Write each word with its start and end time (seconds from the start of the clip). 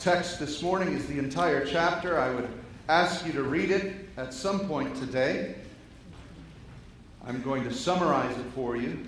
text 0.00 0.38
this 0.38 0.62
morning 0.62 0.94
is 0.94 1.06
the 1.08 1.18
entire 1.18 1.62
chapter. 1.66 2.18
I 2.18 2.30
would 2.30 2.48
ask 2.88 3.26
you 3.26 3.32
to 3.32 3.42
read 3.42 3.70
it 3.70 4.08
at 4.16 4.32
some 4.32 4.60
point 4.60 4.96
today. 4.96 5.56
I'm 7.26 7.42
going 7.42 7.64
to 7.64 7.74
summarize 7.74 8.34
it 8.34 8.46
for 8.54 8.78
you. 8.78 9.06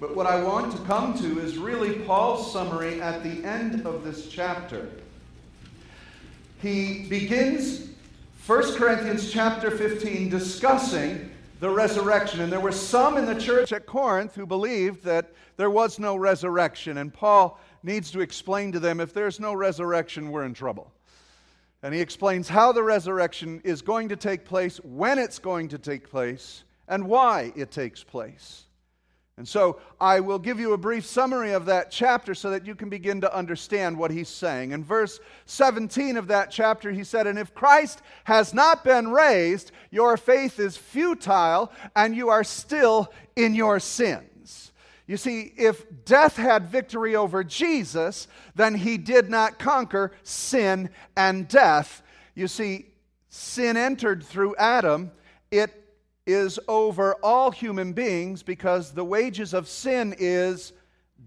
But 0.00 0.16
what 0.16 0.26
I 0.26 0.42
want 0.42 0.72
to 0.72 0.78
come 0.84 1.12
to 1.18 1.40
is 1.40 1.58
really 1.58 1.98
Paul's 2.06 2.50
summary 2.50 3.02
at 3.02 3.22
the 3.22 3.44
end 3.44 3.86
of 3.86 4.02
this 4.02 4.28
chapter. 4.28 4.88
He 6.62 7.06
begins 7.10 7.90
1 8.46 8.76
Corinthians 8.76 9.30
chapter 9.30 9.70
15 9.70 10.30
discussing 10.30 11.30
the 11.60 11.68
resurrection. 11.68 12.40
And 12.40 12.50
there 12.50 12.60
were 12.60 12.72
some 12.72 13.18
in 13.18 13.26
the 13.26 13.38
church 13.38 13.74
at 13.74 13.84
Corinth 13.84 14.36
who 14.36 14.46
believed 14.46 15.04
that 15.04 15.34
there 15.58 15.70
was 15.70 15.98
no 15.98 16.16
resurrection. 16.16 16.96
And 16.96 17.12
Paul 17.12 17.60
needs 17.82 18.10
to 18.12 18.20
explain 18.20 18.72
to 18.72 18.80
them 18.80 19.00
if 19.00 19.12
there's 19.12 19.40
no 19.40 19.54
resurrection, 19.54 20.30
we're 20.30 20.44
in 20.44 20.54
trouble. 20.54 20.92
And 21.82 21.94
he 21.94 22.00
explains 22.00 22.48
how 22.48 22.72
the 22.72 22.82
resurrection 22.82 23.60
is 23.64 23.80
going 23.82 24.10
to 24.10 24.16
take 24.16 24.44
place, 24.44 24.78
when 24.84 25.18
it's 25.18 25.38
going 25.38 25.68
to 25.68 25.78
take 25.78 26.10
place, 26.10 26.64
and 26.88 27.06
why 27.06 27.52
it 27.56 27.70
takes 27.70 28.02
place. 28.02 28.64
And 29.40 29.48
so 29.48 29.80
I 29.98 30.20
will 30.20 30.38
give 30.38 30.60
you 30.60 30.74
a 30.74 30.78
brief 30.78 31.06
summary 31.06 31.52
of 31.52 31.64
that 31.64 31.90
chapter 31.90 32.34
so 32.34 32.50
that 32.50 32.66
you 32.66 32.74
can 32.74 32.90
begin 32.90 33.22
to 33.22 33.34
understand 33.34 33.96
what 33.96 34.10
he's 34.10 34.28
saying. 34.28 34.72
In 34.72 34.84
verse 34.84 35.18
17 35.46 36.18
of 36.18 36.26
that 36.26 36.50
chapter, 36.50 36.92
he 36.92 37.04
said, 37.04 37.26
And 37.26 37.38
if 37.38 37.54
Christ 37.54 38.02
has 38.24 38.52
not 38.52 38.84
been 38.84 39.08
raised, 39.08 39.72
your 39.90 40.18
faith 40.18 40.60
is 40.60 40.76
futile 40.76 41.72
and 41.96 42.14
you 42.14 42.28
are 42.28 42.44
still 42.44 43.10
in 43.34 43.54
your 43.54 43.80
sins. 43.80 44.29
You 45.10 45.16
see, 45.16 45.52
if 45.56 45.84
death 46.04 46.36
had 46.36 46.68
victory 46.68 47.16
over 47.16 47.42
Jesus, 47.42 48.28
then 48.54 48.76
he 48.76 48.96
did 48.96 49.28
not 49.28 49.58
conquer 49.58 50.12
sin 50.22 50.88
and 51.16 51.48
death. 51.48 52.04
You 52.36 52.46
see, 52.46 52.86
sin 53.28 53.76
entered 53.76 54.22
through 54.22 54.54
Adam. 54.54 55.10
It 55.50 55.74
is 56.28 56.60
over 56.68 57.16
all 57.24 57.50
human 57.50 57.92
beings 57.92 58.44
because 58.44 58.92
the 58.92 59.02
wages 59.02 59.52
of 59.52 59.66
sin 59.66 60.14
is 60.16 60.72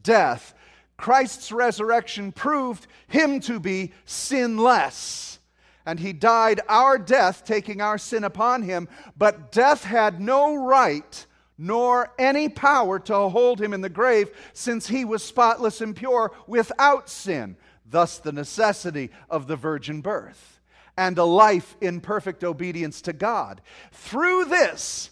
death. 0.01 0.53
Christ's 0.95 1.51
resurrection 1.51 2.31
proved 2.31 2.87
him 3.09 3.41
to 3.41 3.59
be 3.59 3.91
sinless. 4.05 5.39
And 5.85 5.99
he 5.99 6.13
died 6.13 6.61
our 6.69 6.97
death, 6.97 7.43
taking 7.43 7.81
our 7.81 7.97
sin 7.97 8.23
upon 8.23 8.61
him. 8.61 8.87
But 9.17 9.51
death 9.51 9.83
had 9.83 10.21
no 10.21 10.55
right 10.55 11.27
nor 11.63 12.11
any 12.19 12.49
power 12.49 12.99
to 12.99 13.29
hold 13.29 13.61
him 13.61 13.73
in 13.73 13.79
the 13.79 13.87
grave, 13.87 14.29
since 14.51 14.87
he 14.87 15.05
was 15.05 15.23
spotless 15.23 15.79
and 15.79 15.95
pure 15.95 16.33
without 16.45 17.09
sin. 17.09 17.55
Thus, 17.85 18.17
the 18.17 18.33
necessity 18.33 19.11
of 19.29 19.47
the 19.47 19.55
virgin 19.55 20.01
birth 20.01 20.59
and 20.97 21.17
a 21.17 21.23
life 21.23 21.77
in 21.79 22.01
perfect 22.01 22.43
obedience 22.43 23.01
to 23.03 23.13
God. 23.13 23.61
Through 23.93 24.45
this, 24.45 25.09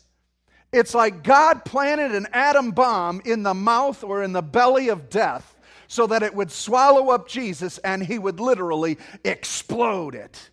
it's 0.73 0.93
like 0.93 1.23
God 1.23 1.63
planted 1.63 2.13
an 2.13 2.27
atom 2.33 2.71
bomb 2.71 3.21
in 3.23 3.43
the 3.43 3.53
mouth 3.53 4.03
or 4.03 4.21
in 4.21 4.33
the 4.33 4.41
belly 4.41 4.89
of 4.89 5.09
death 5.09 5.55
so 5.87 6.05
that 6.07 6.21
it 6.21 6.35
would 6.35 6.51
swallow 6.51 7.11
up 7.11 7.29
Jesus 7.29 7.77
and 7.79 8.03
he 8.03 8.19
would 8.19 8.41
literally 8.41 8.97
explode 9.23 10.15
it 10.15 10.49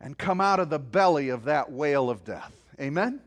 and 0.00 0.16
come 0.16 0.40
out 0.40 0.60
of 0.60 0.70
the 0.70 0.78
belly 0.78 1.28
of 1.28 1.44
that 1.44 1.72
whale 1.72 2.08
of 2.08 2.24
death. 2.24 2.56
Amen? 2.80 3.20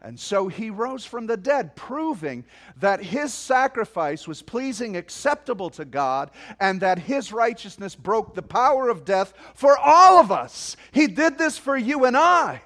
And 0.00 0.18
so 0.18 0.46
he 0.46 0.70
rose 0.70 1.04
from 1.04 1.26
the 1.26 1.36
dead, 1.36 1.74
proving 1.74 2.44
that 2.76 3.02
his 3.02 3.34
sacrifice 3.34 4.28
was 4.28 4.42
pleasing, 4.42 4.96
acceptable 4.96 5.70
to 5.70 5.84
God, 5.84 6.30
and 6.60 6.80
that 6.80 7.00
his 7.00 7.32
righteousness 7.32 7.96
broke 7.96 8.34
the 8.34 8.42
power 8.42 8.88
of 8.88 9.04
death 9.04 9.34
for 9.54 9.76
all 9.76 10.18
of 10.18 10.30
us. 10.30 10.76
He 10.92 11.08
did 11.08 11.36
this 11.36 11.58
for 11.58 11.76
you 11.76 12.04
and 12.04 12.16
I, 12.16 12.62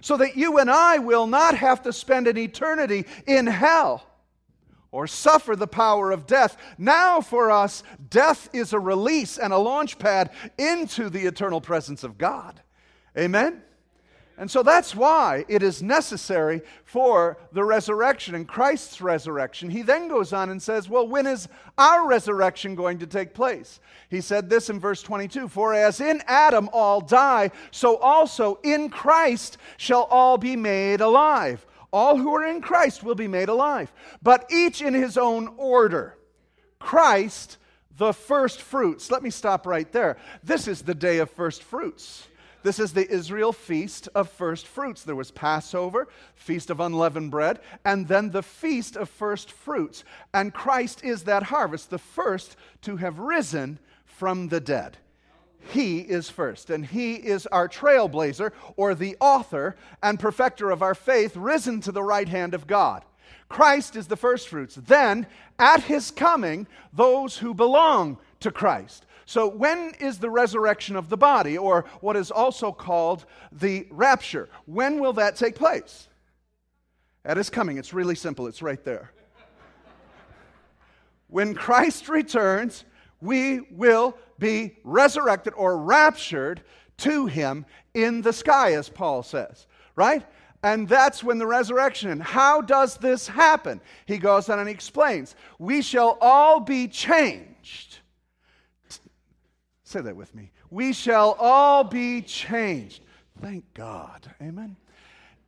so 0.00 0.16
that 0.16 0.36
you 0.36 0.58
and 0.58 0.70
I 0.70 0.98
will 0.98 1.26
not 1.26 1.56
have 1.56 1.82
to 1.82 1.92
spend 1.92 2.28
an 2.28 2.38
eternity 2.38 3.04
in 3.26 3.48
hell 3.48 4.06
or 4.92 5.08
suffer 5.08 5.56
the 5.56 5.66
power 5.66 6.12
of 6.12 6.26
death. 6.26 6.56
Now, 6.78 7.20
for 7.20 7.50
us, 7.50 7.82
death 8.08 8.48
is 8.52 8.72
a 8.72 8.78
release 8.78 9.38
and 9.38 9.52
a 9.52 9.58
launch 9.58 9.98
pad 9.98 10.30
into 10.56 11.10
the 11.10 11.26
eternal 11.26 11.60
presence 11.60 12.04
of 12.04 12.16
God. 12.16 12.62
Amen? 13.18 13.62
And 14.38 14.50
so 14.50 14.62
that's 14.62 14.94
why 14.94 15.46
it 15.48 15.62
is 15.62 15.82
necessary 15.82 16.60
for 16.84 17.38
the 17.52 17.64
resurrection 17.64 18.34
and 18.34 18.46
Christ's 18.46 19.00
resurrection. 19.00 19.70
He 19.70 19.80
then 19.80 20.08
goes 20.08 20.34
on 20.34 20.50
and 20.50 20.62
says, 20.62 20.90
Well, 20.90 21.08
when 21.08 21.26
is 21.26 21.48
our 21.78 22.06
resurrection 22.06 22.74
going 22.74 22.98
to 22.98 23.06
take 23.06 23.32
place? 23.32 23.80
He 24.10 24.20
said 24.20 24.50
this 24.50 24.68
in 24.68 24.78
verse 24.78 25.02
22 25.02 25.48
For 25.48 25.72
as 25.72 26.00
in 26.00 26.22
Adam 26.26 26.68
all 26.72 27.00
die, 27.00 27.50
so 27.70 27.96
also 27.96 28.58
in 28.62 28.90
Christ 28.90 29.56
shall 29.78 30.02
all 30.04 30.36
be 30.36 30.54
made 30.54 31.00
alive. 31.00 31.66
All 31.90 32.18
who 32.18 32.34
are 32.34 32.44
in 32.44 32.60
Christ 32.60 33.02
will 33.02 33.14
be 33.14 33.28
made 33.28 33.48
alive, 33.48 33.90
but 34.22 34.50
each 34.52 34.82
in 34.82 34.92
his 34.92 35.16
own 35.16 35.54
order. 35.56 36.18
Christ, 36.78 37.56
the 37.96 38.12
first 38.12 38.60
fruits. 38.60 39.10
Let 39.10 39.22
me 39.22 39.30
stop 39.30 39.66
right 39.66 39.90
there. 39.92 40.18
This 40.42 40.68
is 40.68 40.82
the 40.82 40.94
day 40.94 41.18
of 41.18 41.30
first 41.30 41.62
fruits. 41.62 42.26
This 42.66 42.80
is 42.80 42.92
the 42.92 43.08
Israel 43.08 43.52
feast 43.52 44.08
of 44.12 44.28
first 44.28 44.66
fruits. 44.66 45.04
There 45.04 45.14
was 45.14 45.30
Passover, 45.30 46.08
feast 46.34 46.68
of 46.68 46.80
unleavened 46.80 47.30
bread, 47.30 47.60
and 47.84 48.08
then 48.08 48.32
the 48.32 48.42
feast 48.42 48.96
of 48.96 49.08
first 49.08 49.52
fruits. 49.52 50.02
And 50.34 50.52
Christ 50.52 51.04
is 51.04 51.22
that 51.22 51.44
harvest, 51.44 51.90
the 51.90 51.98
first 51.98 52.56
to 52.82 52.96
have 52.96 53.20
risen 53.20 53.78
from 54.04 54.48
the 54.48 54.58
dead. 54.58 54.96
He 55.60 56.00
is 56.00 56.28
first, 56.28 56.68
and 56.68 56.84
He 56.84 57.14
is 57.14 57.46
our 57.46 57.68
trailblazer, 57.68 58.50
or 58.76 58.96
the 58.96 59.16
author 59.20 59.76
and 60.02 60.18
perfecter 60.18 60.72
of 60.72 60.82
our 60.82 60.96
faith, 60.96 61.36
risen 61.36 61.80
to 61.82 61.92
the 61.92 62.02
right 62.02 62.28
hand 62.28 62.52
of 62.52 62.66
God. 62.66 63.04
Christ 63.48 63.94
is 63.94 64.08
the 64.08 64.16
first 64.16 64.48
fruits. 64.48 64.74
Then, 64.74 65.28
at 65.56 65.84
His 65.84 66.10
coming, 66.10 66.66
those 66.92 67.36
who 67.36 67.54
belong 67.54 68.18
to 68.40 68.50
Christ. 68.50 69.05
So, 69.28 69.48
when 69.48 69.92
is 69.98 70.18
the 70.18 70.30
resurrection 70.30 70.94
of 70.94 71.08
the 71.08 71.16
body, 71.16 71.58
or 71.58 71.84
what 72.00 72.16
is 72.16 72.30
also 72.30 72.70
called 72.70 73.26
the 73.50 73.88
rapture? 73.90 74.48
When 74.66 75.00
will 75.00 75.14
that 75.14 75.34
take 75.34 75.56
place? 75.56 76.06
At 77.24 77.36
his 77.36 77.50
coming. 77.50 77.76
It's 77.76 77.92
really 77.92 78.14
simple, 78.14 78.46
it's 78.46 78.62
right 78.62 78.82
there. 78.84 79.10
when 81.26 81.54
Christ 81.56 82.08
returns, 82.08 82.84
we 83.20 83.62
will 83.72 84.16
be 84.38 84.76
resurrected 84.84 85.54
or 85.56 85.76
raptured 85.76 86.62
to 86.98 87.26
him 87.26 87.66
in 87.94 88.22
the 88.22 88.32
sky, 88.32 88.74
as 88.74 88.88
Paul 88.88 89.24
says, 89.24 89.66
right? 89.96 90.24
And 90.62 90.88
that's 90.88 91.24
when 91.24 91.38
the 91.38 91.48
resurrection. 91.48 92.20
How 92.20 92.60
does 92.60 92.96
this 92.98 93.26
happen? 93.26 93.80
He 94.06 94.18
goes 94.18 94.48
on 94.48 94.60
and 94.60 94.68
explains. 94.68 95.34
We 95.58 95.82
shall 95.82 96.16
all 96.20 96.60
be 96.60 96.86
changed 96.86 97.98
Say 99.96 100.02
that 100.02 100.14
with 100.14 100.34
me. 100.34 100.50
We 100.68 100.92
shall 100.92 101.38
all 101.40 101.82
be 101.82 102.20
changed. 102.20 103.02
Thank 103.40 103.64
God. 103.72 104.30
Amen. 104.42 104.76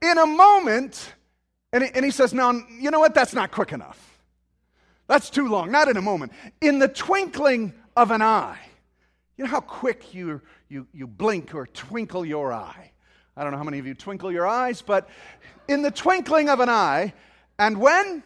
In 0.00 0.16
a 0.16 0.24
moment, 0.24 1.12
and 1.70 2.02
he, 2.02 2.10
says, 2.10 2.32
Now, 2.32 2.58
you 2.80 2.90
know 2.90 2.98
what? 2.98 3.14
That's 3.14 3.34
not 3.34 3.50
quick 3.50 3.72
enough. 3.72 4.18
That's 5.06 5.28
too 5.28 5.48
long. 5.48 5.70
Not 5.70 5.88
in 5.88 5.98
a 5.98 6.00
moment. 6.00 6.32
In 6.62 6.78
the 6.78 6.88
twinkling 6.88 7.74
of 7.94 8.10
an 8.10 8.22
eye. 8.22 8.58
You 9.36 9.44
know 9.44 9.50
how 9.50 9.60
quick 9.60 10.14
you, 10.14 10.40
you, 10.70 10.86
you 10.94 11.06
blink 11.06 11.54
or 11.54 11.66
twinkle 11.66 12.24
your 12.24 12.50
eye? 12.50 12.92
I 13.36 13.42
don't 13.42 13.52
know 13.52 13.58
how 13.58 13.64
many 13.64 13.78
of 13.78 13.86
you 13.86 13.92
twinkle 13.92 14.32
your 14.32 14.46
eyes, 14.46 14.80
but 14.80 15.10
in 15.68 15.82
the 15.82 15.90
twinkling 15.90 16.48
of 16.48 16.60
an 16.60 16.70
eye, 16.70 17.12
and 17.58 17.78
when? 17.78 18.22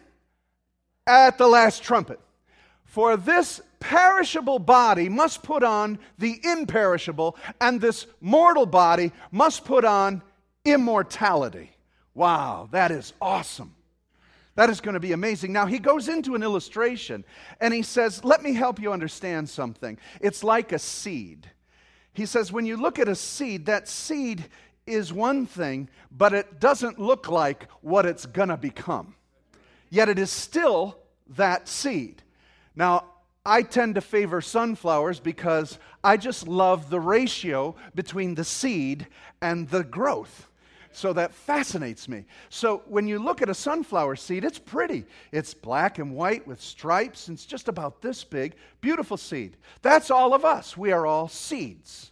At 1.05 1.37
the 1.37 1.47
last 1.47 1.83
trumpet. 1.83 2.21
For 2.85 3.17
this 3.17 3.59
perishable 3.83 4.59
body 4.59 5.09
must 5.09 5.43
put 5.43 5.61
on 5.61 5.99
the 6.17 6.39
imperishable, 6.41 7.35
and 7.59 7.81
this 7.81 8.07
mortal 8.21 8.65
body 8.65 9.11
must 9.29 9.65
put 9.65 9.83
on 9.83 10.21
immortality. 10.63 11.69
Wow, 12.13 12.69
that 12.71 12.91
is 12.91 13.11
awesome. 13.21 13.75
That 14.55 14.69
is 14.69 14.79
going 14.79 14.93
to 14.93 15.01
be 15.01 15.11
amazing. 15.11 15.51
Now, 15.51 15.65
he 15.65 15.79
goes 15.79 16.07
into 16.07 16.33
an 16.35 16.43
illustration 16.43 17.25
and 17.59 17.73
he 17.73 17.81
says, 17.81 18.23
Let 18.23 18.41
me 18.41 18.53
help 18.53 18.79
you 18.79 18.93
understand 18.93 19.49
something. 19.49 19.97
It's 20.21 20.45
like 20.45 20.71
a 20.71 20.79
seed. 20.79 21.49
He 22.13 22.25
says, 22.25 22.53
When 22.53 22.65
you 22.65 22.77
look 22.77 22.99
at 22.99 23.09
a 23.09 23.15
seed, 23.15 23.65
that 23.65 23.89
seed 23.89 24.45
is 24.87 25.11
one 25.11 25.45
thing, 25.45 25.89
but 26.09 26.33
it 26.33 26.61
doesn't 26.61 26.99
look 26.99 27.27
like 27.27 27.67
what 27.81 28.05
it's 28.05 28.25
going 28.25 28.49
to 28.49 28.57
become. 28.57 29.15
Yet 29.89 30.07
it 30.07 30.19
is 30.19 30.29
still 30.29 30.97
that 31.35 31.67
seed. 31.67 32.21
Now, 32.75 33.05
I 33.45 33.61
tend 33.61 33.95
to 33.95 34.01
favor 34.01 34.39
sunflowers 34.39 35.19
because 35.19 35.77
I 36.03 36.17
just 36.17 36.47
love 36.47 36.89
the 36.89 36.99
ratio 36.99 37.75
between 37.93 38.35
the 38.35 38.45
seed 38.45 39.07
and 39.41 39.67
the 39.69 39.83
growth. 39.83 40.47
So 40.93 41.11
that 41.13 41.33
fascinates 41.33 42.07
me. 42.07 42.25
So 42.49 42.83
when 42.87 43.07
you 43.07 43.19
look 43.19 43.41
at 43.41 43.49
a 43.49 43.53
sunflower 43.53 44.15
seed, 44.15 44.45
it's 44.45 44.59
pretty. 44.59 45.05
It's 45.31 45.53
black 45.53 45.97
and 45.97 46.15
white 46.15 46.47
with 46.47 46.61
stripes, 46.61 47.27
and 47.27 47.35
it's 47.35 47.45
just 47.45 47.67
about 47.67 48.01
this 48.01 48.23
big. 48.23 48.55
Beautiful 48.79 49.17
seed. 49.17 49.57
That's 49.81 50.11
all 50.11 50.33
of 50.33 50.45
us. 50.45 50.77
We 50.77 50.91
are 50.91 51.05
all 51.05 51.27
seeds. 51.27 52.11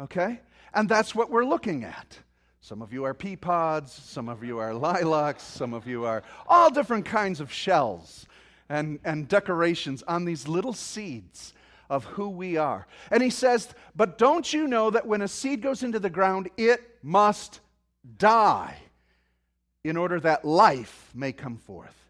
Okay? 0.00 0.40
And 0.74 0.88
that's 0.88 1.14
what 1.14 1.30
we're 1.30 1.44
looking 1.44 1.84
at. 1.84 2.18
Some 2.60 2.82
of 2.82 2.92
you 2.92 3.04
are 3.04 3.14
pea 3.14 3.36
pods, 3.36 3.92
some 3.92 4.28
of 4.28 4.42
you 4.42 4.58
are 4.58 4.74
lilacs, 4.74 5.44
some 5.44 5.72
of 5.72 5.86
you 5.86 6.04
are 6.04 6.24
all 6.48 6.68
different 6.68 7.04
kinds 7.04 7.40
of 7.40 7.52
shells 7.52 8.26
and, 8.68 8.98
and 9.04 9.28
decorations 9.28 10.02
on 10.04 10.24
these 10.24 10.48
little 10.48 10.72
seeds 10.72 11.54
of 11.88 12.04
who 12.04 12.28
we 12.28 12.56
are. 12.56 12.86
And 13.10 13.22
he 13.22 13.30
says, 13.30 13.68
But 13.94 14.18
don't 14.18 14.52
you 14.52 14.66
know 14.66 14.90
that 14.90 15.06
when 15.06 15.22
a 15.22 15.28
seed 15.28 15.62
goes 15.62 15.82
into 15.82 16.00
the 16.00 16.10
ground, 16.10 16.48
it 16.56 16.98
must 17.02 17.60
die 18.18 18.76
in 19.84 19.96
order 19.96 20.18
that 20.20 20.44
life 20.44 21.10
may 21.14 21.32
come 21.32 21.56
forth? 21.56 22.05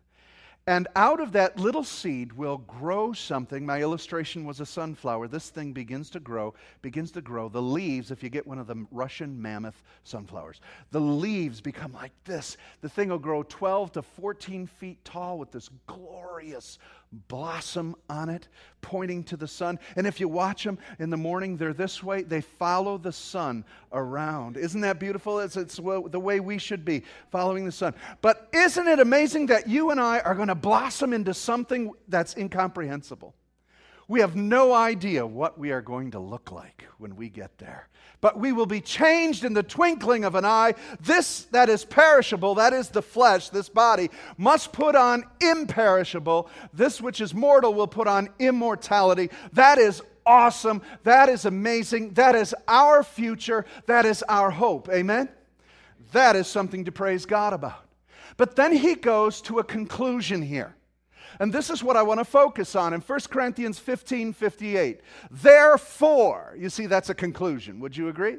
And 0.68 0.88
out 0.96 1.20
of 1.20 1.30
that 1.32 1.60
little 1.60 1.84
seed 1.84 2.32
will 2.32 2.58
grow 2.58 3.12
something. 3.12 3.64
My 3.64 3.80
illustration 3.80 4.44
was 4.44 4.58
a 4.58 4.66
sunflower. 4.66 5.28
This 5.28 5.48
thing 5.48 5.72
begins 5.72 6.10
to 6.10 6.18
grow, 6.18 6.54
begins 6.82 7.12
to 7.12 7.20
grow. 7.20 7.48
The 7.48 7.62
leaves, 7.62 8.10
if 8.10 8.20
you 8.20 8.30
get 8.30 8.48
one 8.48 8.58
of 8.58 8.66
the 8.66 8.84
Russian 8.90 9.40
mammoth 9.40 9.80
sunflowers, 10.02 10.60
the 10.90 11.00
leaves 11.00 11.60
become 11.60 11.92
like 11.92 12.10
this. 12.24 12.56
The 12.80 12.88
thing 12.88 13.10
will 13.10 13.18
grow 13.20 13.44
12 13.44 13.92
to 13.92 14.02
14 14.02 14.66
feet 14.66 15.04
tall 15.04 15.38
with 15.38 15.52
this 15.52 15.70
glorious 15.86 16.80
blossom 17.12 17.96
on 18.08 18.28
it, 18.28 18.48
pointing 18.82 19.24
to 19.24 19.36
the 19.36 19.48
sun. 19.48 19.78
And 19.96 20.06
if 20.06 20.20
you 20.20 20.28
watch 20.28 20.64
them 20.64 20.78
in 20.98 21.10
the 21.10 21.16
morning, 21.16 21.56
they're 21.56 21.72
this 21.72 22.02
way. 22.02 22.22
They 22.22 22.40
follow 22.40 22.98
the 22.98 23.12
sun 23.12 23.64
around. 23.92 24.56
Isn't 24.56 24.80
that 24.82 25.00
beautiful? 25.00 25.40
It's, 25.40 25.56
it's 25.56 25.76
the 25.76 26.20
way 26.20 26.40
we 26.40 26.58
should 26.58 26.84
be, 26.84 27.02
following 27.30 27.64
the 27.64 27.72
sun. 27.72 27.94
But 28.20 28.48
isn't 28.52 28.86
it 28.86 29.00
amazing 29.00 29.46
that 29.46 29.68
you 29.68 29.90
and 29.90 30.00
I 30.00 30.20
are 30.20 30.34
going 30.34 30.48
to 30.48 30.54
blossom 30.54 31.12
into 31.12 31.34
something 31.34 31.92
that's 32.08 32.36
incomprehensible? 32.36 33.34
We 34.08 34.20
have 34.20 34.36
no 34.36 34.72
idea 34.72 35.26
what 35.26 35.58
we 35.58 35.72
are 35.72 35.80
going 35.80 36.12
to 36.12 36.20
look 36.20 36.52
like 36.52 36.86
when 36.98 37.16
we 37.16 37.28
get 37.28 37.58
there. 37.58 37.88
But 38.20 38.38
we 38.38 38.52
will 38.52 38.66
be 38.66 38.80
changed 38.80 39.44
in 39.44 39.52
the 39.52 39.64
twinkling 39.64 40.24
of 40.24 40.36
an 40.36 40.44
eye. 40.44 40.74
This 41.00 41.44
that 41.46 41.68
is 41.68 41.84
perishable, 41.84 42.54
that 42.54 42.72
is 42.72 42.88
the 42.88 43.02
flesh, 43.02 43.48
this 43.48 43.68
body, 43.68 44.10
must 44.38 44.72
put 44.72 44.94
on 44.94 45.24
imperishable. 45.40 46.48
This 46.72 47.00
which 47.00 47.20
is 47.20 47.34
mortal 47.34 47.74
will 47.74 47.88
put 47.88 48.06
on 48.06 48.28
immortality. 48.38 49.30
That 49.52 49.78
is 49.78 50.02
awesome. 50.24 50.82
That 51.02 51.28
is 51.28 51.44
amazing. 51.44 52.14
That 52.14 52.36
is 52.36 52.54
our 52.68 53.02
future. 53.02 53.66
That 53.86 54.06
is 54.06 54.22
our 54.28 54.50
hope. 54.50 54.88
Amen? 54.88 55.28
That 56.12 56.36
is 56.36 56.46
something 56.46 56.84
to 56.84 56.92
praise 56.92 57.26
God 57.26 57.52
about. 57.52 57.84
But 58.36 58.54
then 58.54 58.72
he 58.72 58.94
goes 58.94 59.40
to 59.42 59.58
a 59.58 59.64
conclusion 59.64 60.42
here. 60.42 60.75
And 61.38 61.52
this 61.52 61.70
is 61.70 61.82
what 61.82 61.96
I 61.96 62.02
want 62.02 62.20
to 62.20 62.24
focus 62.24 62.74
on 62.74 62.94
in 62.94 63.00
1 63.00 63.20
Corinthians 63.30 63.78
15 63.78 64.32
58. 64.32 65.00
Therefore, 65.30 66.54
you 66.58 66.70
see, 66.70 66.86
that's 66.86 67.10
a 67.10 67.14
conclusion. 67.14 67.80
Would 67.80 67.96
you 67.96 68.08
agree? 68.08 68.36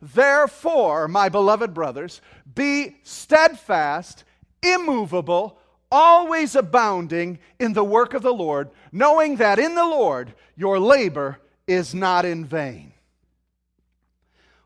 Therefore, 0.00 1.08
my 1.08 1.28
beloved 1.28 1.74
brothers, 1.74 2.20
be 2.54 2.96
steadfast, 3.02 4.24
immovable, 4.62 5.58
always 5.90 6.54
abounding 6.54 7.38
in 7.58 7.72
the 7.72 7.84
work 7.84 8.14
of 8.14 8.22
the 8.22 8.34
Lord, 8.34 8.70
knowing 8.92 9.36
that 9.36 9.58
in 9.58 9.74
the 9.74 9.86
Lord 9.86 10.34
your 10.56 10.78
labor 10.78 11.38
is 11.66 11.94
not 11.94 12.24
in 12.24 12.44
vain. 12.44 12.92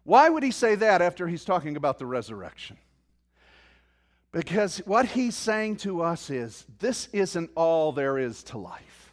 Why 0.04 0.28
would 0.28 0.42
he 0.42 0.50
say 0.50 0.74
that 0.76 1.00
after 1.00 1.28
he's 1.28 1.44
talking 1.44 1.76
about 1.76 1.98
the 1.98 2.06
resurrection? 2.06 2.76
Because 4.32 4.78
what 4.78 5.06
he's 5.06 5.36
saying 5.36 5.76
to 5.76 6.02
us 6.02 6.30
is 6.30 6.64
this 6.78 7.08
isn't 7.12 7.50
all 7.54 7.92
there 7.92 8.18
is 8.18 8.42
to 8.44 8.58
life. 8.58 9.12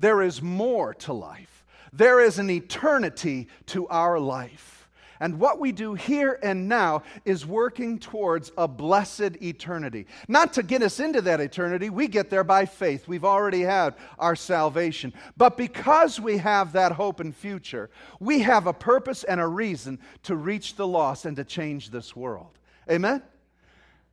There 0.00 0.22
is 0.22 0.40
more 0.42 0.94
to 0.94 1.12
life. 1.12 1.64
There 1.92 2.18
is 2.18 2.38
an 2.38 2.48
eternity 2.48 3.48
to 3.66 3.86
our 3.88 4.18
life. 4.18 4.88
And 5.20 5.38
what 5.38 5.60
we 5.60 5.70
do 5.70 5.94
here 5.94 6.40
and 6.42 6.68
now 6.68 7.04
is 7.24 7.46
working 7.46 8.00
towards 8.00 8.50
a 8.58 8.66
blessed 8.66 9.36
eternity. 9.40 10.06
Not 10.26 10.54
to 10.54 10.64
get 10.64 10.82
us 10.82 10.98
into 10.98 11.20
that 11.20 11.40
eternity, 11.40 11.90
we 11.90 12.08
get 12.08 12.28
there 12.28 12.42
by 12.42 12.66
faith. 12.66 13.06
We've 13.06 13.24
already 13.24 13.60
had 13.60 13.94
our 14.18 14.34
salvation. 14.34 15.12
But 15.36 15.56
because 15.56 16.18
we 16.18 16.38
have 16.38 16.72
that 16.72 16.90
hope 16.90 17.20
and 17.20 17.36
future, 17.36 17.90
we 18.18 18.40
have 18.40 18.66
a 18.66 18.72
purpose 18.72 19.22
and 19.22 19.40
a 19.40 19.46
reason 19.46 20.00
to 20.24 20.34
reach 20.34 20.74
the 20.74 20.88
lost 20.88 21.24
and 21.24 21.36
to 21.36 21.44
change 21.44 21.90
this 21.90 22.16
world. 22.16 22.58
Amen? 22.90 23.22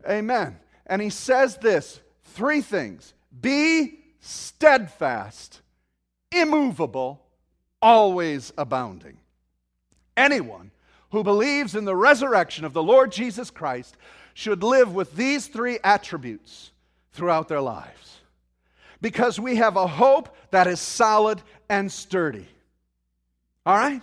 Amen. 0.07 0.59
And 0.85 1.01
he 1.01 1.09
says 1.09 1.57
this 1.57 1.99
three 2.23 2.61
things 2.61 3.13
be 3.39 3.99
steadfast, 4.19 5.61
immovable, 6.31 7.25
always 7.81 8.51
abounding. 8.57 9.17
Anyone 10.17 10.71
who 11.11 11.23
believes 11.23 11.75
in 11.75 11.85
the 11.85 11.95
resurrection 11.95 12.65
of 12.65 12.73
the 12.73 12.83
Lord 12.83 13.11
Jesus 13.11 13.49
Christ 13.49 13.95
should 14.33 14.63
live 14.63 14.93
with 14.93 15.15
these 15.15 15.47
three 15.47 15.79
attributes 15.83 16.71
throughout 17.13 17.47
their 17.47 17.61
lives. 17.61 18.19
Because 19.01 19.39
we 19.39 19.55
have 19.55 19.77
a 19.77 19.87
hope 19.87 20.35
that 20.51 20.67
is 20.67 20.79
solid 20.79 21.41
and 21.69 21.91
sturdy. 21.91 22.47
All 23.65 23.77
right? 23.77 24.01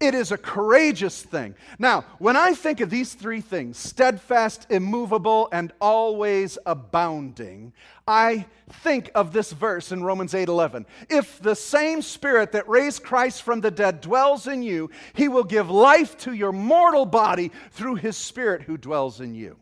It 0.00 0.14
is 0.14 0.32
a 0.32 0.38
courageous 0.38 1.22
thing. 1.22 1.54
Now, 1.78 2.04
when 2.18 2.36
I 2.36 2.54
think 2.54 2.80
of 2.80 2.90
these 2.90 3.14
three 3.14 3.40
things 3.40 3.78
steadfast, 3.78 4.66
immovable, 4.70 5.48
and 5.52 5.72
always 5.80 6.58
abounding 6.66 7.72
I 8.06 8.46
think 8.68 9.10
of 9.14 9.32
this 9.32 9.52
verse 9.52 9.92
in 9.92 10.02
Romans 10.02 10.34
8 10.34 10.48
11. 10.48 10.86
If 11.08 11.38
the 11.40 11.54
same 11.54 12.02
Spirit 12.02 12.52
that 12.52 12.68
raised 12.68 13.02
Christ 13.02 13.42
from 13.42 13.60
the 13.60 13.70
dead 13.70 14.00
dwells 14.00 14.46
in 14.46 14.62
you, 14.62 14.90
he 15.12 15.28
will 15.28 15.44
give 15.44 15.70
life 15.70 16.16
to 16.18 16.32
your 16.32 16.52
mortal 16.52 17.06
body 17.06 17.52
through 17.70 17.96
his 17.96 18.16
Spirit 18.16 18.62
who 18.62 18.76
dwells 18.76 19.20
in 19.20 19.34
you. 19.34 19.56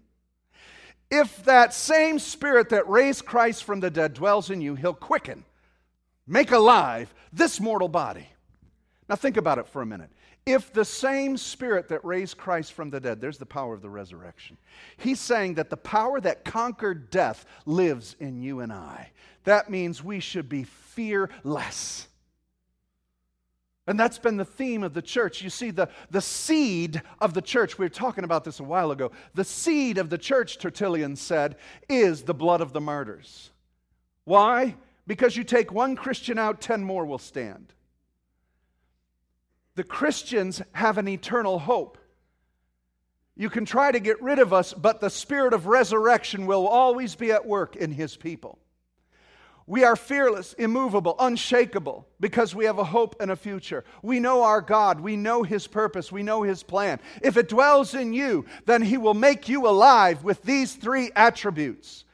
If 1.11 1.45
that 1.45 1.75
same 1.75 2.19
Spirit 2.19 2.71
that 2.71 2.89
raised 2.89 3.27
Christ 3.27 3.65
from 3.65 3.81
the 3.81 3.91
dead 3.91 4.15
dwells 4.15 4.49
in 4.49 4.61
you, 4.61 4.75
he'll 4.75 4.95
quicken, 4.95 5.45
make 6.27 6.53
alive 6.53 7.13
this 7.33 7.61
mortal 7.61 7.89
body. 7.89 8.29
Now, 9.09 9.17
think 9.17 9.37
about 9.37 9.59
it 9.59 9.67
for 9.67 9.83
a 9.83 9.87
minute. 9.87 10.11
If 10.47 10.73
the 10.73 10.85
same 10.85 11.37
spirit 11.37 11.89
that 11.89 12.05
raised 12.05 12.39
Christ 12.39 12.73
from 12.73 12.91
the 12.91 12.99
dead, 12.99 13.21
there's 13.21 13.39
the 13.39 13.47
power 13.47 13.75
of 13.75 13.83
the 13.83 13.91
resurrection. 13.91 14.57
He's 14.97 15.21
saying 15.21 15.55
that 15.55 15.71
the 15.71 15.77
power 15.77 16.21
that 16.21 16.45
conquered 16.45 17.11
death 17.11 17.45
lives 17.67 18.17
in 18.19 18.41
you 18.41 18.61
and 18.61 18.73
I. 18.73 19.11
That 19.45 19.71
means 19.71 20.03
we 20.03 20.19
should 20.19 20.49
be 20.49 20.65
fearless. 20.65 22.09
And 23.87 23.99
that's 23.99 24.19
been 24.19 24.37
the 24.37 24.45
theme 24.45 24.83
of 24.83 24.95
the 24.95 25.03
church. 25.03 25.43
You 25.43 25.51
see, 25.51 25.71
the, 25.71 25.89
the 26.11 26.21
seed 26.21 27.03
of 27.21 27.35
the 27.35 27.43
church, 27.43 27.79
we 27.79 27.85
were 27.85 27.91
talking 27.91 28.25
about 28.25 28.45
this 28.45 28.61
a 28.61 28.65
while 28.65 28.93
ago. 28.93 29.13
The 29.35 29.45
seed 29.45 29.99
of 29.99 30.11
the 30.11 30.19
church, 30.19 30.59
Tertullian 30.59 31.17
said, 31.17 31.57
is 31.89 32.23
the 32.23 32.35
blood 32.35 32.61
of 32.61 32.73
the 32.73 32.81
martyrs. 32.81 33.51
Why? 34.25 34.77
Because 35.07 35.37
you 35.37 35.45
take 35.45 35.73
one 35.73 35.97
Christian 35.97 36.39
out, 36.39 36.61
ten 36.61 36.83
more 36.85 37.05
will 37.05 37.19
stand 37.19 37.75
the 39.77 39.85
Christians 39.85 40.63
have 40.73 40.99
an 40.99 41.09
eternal 41.09 41.59
hope. 41.59 41.99
You 43.37 43.49
can 43.49 43.65
try 43.65 43.91
to 43.91 44.01
get 44.01 44.23
rid 44.23 44.39
of 44.39 44.53
us, 44.53 44.75
but 44.75 45.01
the 45.01 45.11
spirit 45.11 45.55
of 45.55 45.67
resurrection 45.67 46.47
will 46.47 46.67
always 46.67 47.15
be 47.15 47.33
at 47.33 47.47
work 47.47 47.77
in 47.77 47.91
his 47.91 48.17
people. 48.17 48.59
We 49.71 49.85
are 49.85 49.95
fearless, 49.95 50.53
immovable, 50.55 51.15
unshakable 51.21 52.05
because 52.19 52.57
we 52.57 52.65
have 52.65 52.81
a 52.81 52.85
hope 52.85 53.15
and 53.21 53.31
a 53.31 53.37
future. 53.37 53.85
We 54.03 54.19
know 54.19 54.43
our 54.43 54.61
God. 54.61 55.01
We 55.01 55.15
know 55.15 55.45
His 55.45 55.69
purpose. 55.69 56.11
We 56.11 56.25
know 56.25 56.43
His 56.43 56.65
plan. 56.65 56.99
If 57.23 57.37
it 57.37 57.49
dwells 57.49 57.95
in 57.95 58.13
you, 58.13 58.47
then 58.67 58.83
He 58.83 58.99
will 58.99 59.15
make 59.15 59.49
you 59.49 59.69
alive 59.69 60.25
with 60.25 60.43
these 60.43 60.75
three 60.75 61.13
attributes 61.15 62.05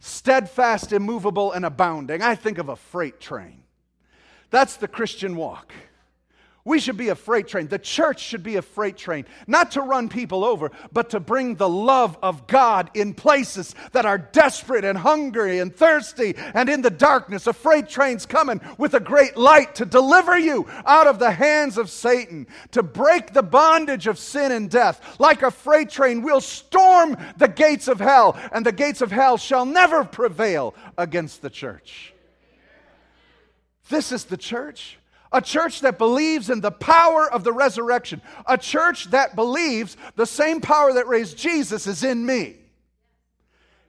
steadfast, 0.00 0.92
immovable, 0.92 1.52
and 1.52 1.64
abounding. 1.64 2.20
I 2.20 2.34
think 2.34 2.58
of 2.58 2.68
a 2.68 2.74
freight 2.74 3.20
train. 3.20 3.62
That's 4.50 4.76
the 4.76 4.88
Christian 4.88 5.36
walk. 5.36 5.72
We 6.66 6.80
should 6.80 6.96
be 6.96 7.10
a 7.10 7.14
freight 7.14 7.46
train. 7.46 7.68
The 7.68 7.78
church 7.78 8.20
should 8.20 8.42
be 8.42 8.56
a 8.56 8.62
freight 8.62 8.96
train, 8.96 9.26
not 9.46 9.72
to 9.72 9.82
run 9.82 10.08
people 10.08 10.46
over, 10.46 10.70
but 10.94 11.10
to 11.10 11.20
bring 11.20 11.56
the 11.56 11.68
love 11.68 12.16
of 12.22 12.46
God 12.46 12.90
in 12.94 13.12
places 13.12 13.74
that 13.92 14.06
are 14.06 14.16
desperate 14.16 14.82
and 14.82 14.96
hungry 14.96 15.58
and 15.58 15.76
thirsty 15.76 16.34
and 16.36 16.70
in 16.70 16.80
the 16.80 16.88
darkness. 16.88 17.46
A 17.46 17.52
freight 17.52 17.90
train's 17.90 18.24
coming 18.24 18.62
with 18.78 18.94
a 18.94 19.00
great 19.00 19.36
light 19.36 19.74
to 19.74 19.84
deliver 19.84 20.38
you 20.38 20.66
out 20.86 21.06
of 21.06 21.18
the 21.18 21.32
hands 21.32 21.76
of 21.76 21.90
Satan, 21.90 22.46
to 22.70 22.82
break 22.82 23.34
the 23.34 23.42
bondage 23.42 24.06
of 24.06 24.18
sin 24.18 24.50
and 24.50 24.70
death. 24.70 25.20
Like 25.20 25.42
a 25.42 25.50
freight 25.50 25.90
train, 25.90 26.22
we'll 26.22 26.40
storm 26.40 27.18
the 27.36 27.48
gates 27.48 27.88
of 27.88 28.00
hell, 28.00 28.38
and 28.52 28.64
the 28.64 28.72
gates 28.72 29.02
of 29.02 29.12
hell 29.12 29.36
shall 29.36 29.66
never 29.66 30.02
prevail 30.02 30.74
against 30.96 31.42
the 31.42 31.50
church. 31.50 32.14
This 33.90 34.12
is 34.12 34.24
the 34.24 34.38
church 34.38 34.96
A 35.34 35.42
church 35.42 35.80
that 35.80 35.98
believes 35.98 36.48
in 36.48 36.60
the 36.60 36.70
power 36.70 37.28
of 37.30 37.42
the 37.42 37.52
resurrection. 37.52 38.22
A 38.46 38.56
church 38.56 39.10
that 39.10 39.34
believes 39.34 39.96
the 40.14 40.26
same 40.26 40.60
power 40.60 40.92
that 40.92 41.08
raised 41.08 41.36
Jesus 41.36 41.88
is 41.88 42.04
in 42.04 42.24
me. 42.24 42.54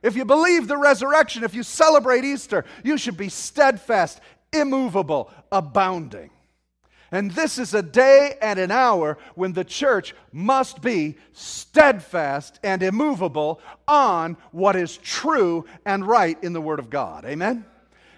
If 0.02 0.16
you 0.16 0.26
believe 0.26 0.68
the 0.68 0.78
resurrection, 0.78 1.44
if 1.44 1.54
you 1.54 1.62
celebrate 1.62 2.26
Easter, 2.26 2.66
you 2.84 2.98
should 2.98 3.16
be 3.16 3.30
steadfast, 3.30 4.20
immovable, 4.52 5.32
abounding. 5.52 6.32
And 7.12 7.30
this 7.30 7.60
is 7.60 7.76
a 7.76 7.84
day 7.84 8.38
and 8.42 8.58
an 8.58 8.72
hour 8.72 9.20
when 9.36 9.54
the 9.54 9.64
church 9.64 10.16
must 10.32 10.82
be 10.82 11.16
steadfast 11.34 12.60
and 12.64 12.82
immovable 12.82 13.62
on 13.88 14.36
what 14.52 14.76
is 14.76 14.98
true 14.98 15.66
and 15.86 16.08
right 16.08 16.44
in 16.44 16.54
the 16.54 16.62
Word 16.62 16.80
of 16.80 16.90
God. 16.90 17.24
Amen? 17.24 17.66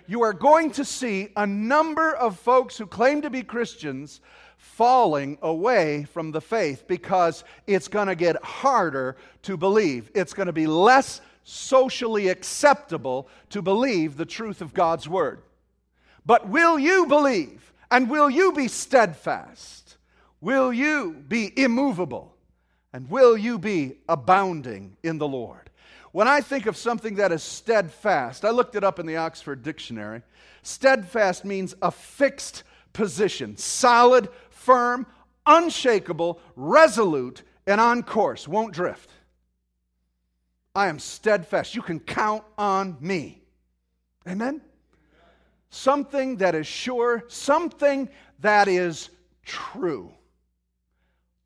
You 0.08 0.24
are 0.24 0.34
going 0.34 0.72
to 0.72 0.86
see 0.86 1.30
a 1.36 1.46
number 1.46 2.16
of 2.16 2.40
folks 2.40 2.78
who 2.78 2.88
claim 2.88 3.22
to 3.24 3.30
be 3.30 3.44
Christians 3.44 4.22
falling 4.58 5.38
away 5.42 6.06
from 6.06 6.32
the 6.32 6.42
faith 6.42 6.86
because 6.88 7.44
it's 7.68 7.90
going 7.90 8.08
to 8.08 8.16
get 8.16 8.42
harder 8.44 9.18
to 9.44 9.58
believe. 9.58 10.10
It's 10.16 10.34
going 10.34 10.48
to 10.48 10.54
be 10.54 10.66
less 10.66 11.20
socially 11.44 12.30
acceptable 12.30 13.28
to 13.50 13.62
believe 13.62 14.16
the 14.16 14.26
truth 14.26 14.62
of 14.62 14.74
God's 14.74 15.10
Word. 15.10 15.42
But 16.26 16.48
will 16.48 16.80
you 16.80 17.06
believe? 17.06 17.72
And 17.92 18.10
will 18.10 18.30
you 18.30 18.52
be 18.52 18.68
steadfast? 18.68 19.98
Will 20.42 20.74
you 20.74 21.24
be 21.28 21.52
immovable? 21.58 22.36
And 22.94 23.10
will 23.10 23.38
you 23.38 23.60
be 23.60 23.96
abounding 24.08 24.98
in 25.04 25.18
the 25.18 25.28
Lord? 25.28 25.67
When 26.12 26.28
I 26.28 26.42
think 26.42 26.66
of 26.66 26.78
something 26.78 27.16
that 27.16 27.32
is 27.32 27.44
steadfast, 27.44 28.46
I 28.46 28.52
looked 28.52 28.76
it 28.76 28.84
up 28.84 29.00
in 29.00 29.06
the 29.06 29.18
Oxford 29.18 29.64
Dictionary. 29.64 30.22
Steadfast 30.64 31.46
means 31.46 31.76
a 31.82 31.92
fixed 31.92 32.64
position, 32.94 33.58
solid, 33.58 34.30
firm, 34.50 35.06
unshakable, 35.46 36.40
resolute, 36.56 37.44
and 37.66 37.80
on 37.80 38.04
course, 38.04 38.48
won't 38.48 38.74
drift. 38.74 39.10
I 40.76 40.88
am 40.88 41.00
steadfast. 41.00 41.76
You 41.76 41.82
can 41.82 42.00
count 42.00 42.44
on 42.58 42.98
me. 43.00 43.42
Amen? 44.28 44.62
something 45.70 46.38
that 46.38 46.56
is 46.56 46.68
sure, 46.68 47.24
something 47.28 48.10
that 48.40 48.68
is 48.68 49.10
true. 49.44 50.12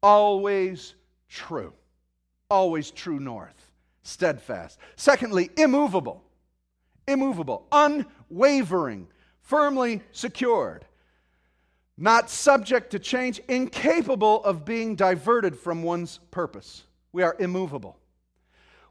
Always 0.02 0.96
true. 1.30 1.74
Always 2.50 2.92
true 2.92 3.20
north. 3.20 3.61
Steadfast. 4.04 4.78
Secondly, 4.96 5.50
immovable. 5.58 6.24
Immovable. 7.08 7.68
Unwavering. 7.72 9.08
Firmly 9.42 10.02
secured. 10.12 10.86
Not 11.98 12.30
subject 12.30 12.92
to 12.92 13.00
change. 13.00 13.40
Incapable 13.48 14.44
of 14.44 14.66
being 14.66 14.96
diverted 14.96 15.58
from 15.58 15.84
one's 15.84 16.20
purpose. 16.32 16.84
We 17.12 17.24
are 17.24 17.36
immovable. 17.40 17.98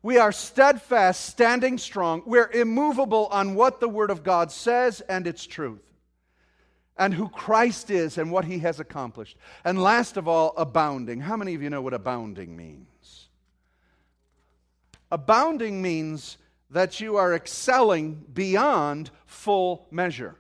We 0.03 0.17
are 0.17 0.33
steadfast, 0.33 1.27
standing 1.27 1.77
strong. 1.77 2.23
We're 2.25 2.51
immovable 2.51 3.27
on 3.31 3.55
what 3.55 3.81
the 3.81 3.89
Word 3.89 4.11
of 4.11 4.23
God 4.23 4.51
says 4.51 5.03
and 5.03 5.27
its 5.27 5.47
truth, 5.47 5.83
and 6.97 7.13
who 7.13 7.29
Christ 7.29 7.91
is 7.91 8.17
and 8.17 8.31
what 8.31 8.47
He 8.47 8.61
has 8.61 8.81
accomplished. 8.81 9.37
And 9.63 9.83
last 9.83 10.17
of 10.17 10.27
all, 10.27 10.55
abounding. 10.57 11.21
How 11.21 11.37
many 11.37 11.55
of 11.55 11.63
you 11.63 11.69
know 11.69 11.83
what 11.83 11.93
abounding 11.93 12.57
means? 12.57 13.29
Abounding 15.11 15.83
means 15.83 16.39
that 16.71 17.01
you 17.01 17.17
are 17.17 17.35
excelling 17.35 18.25
beyond 18.33 19.11
full 19.27 19.87
measure. 19.91 20.37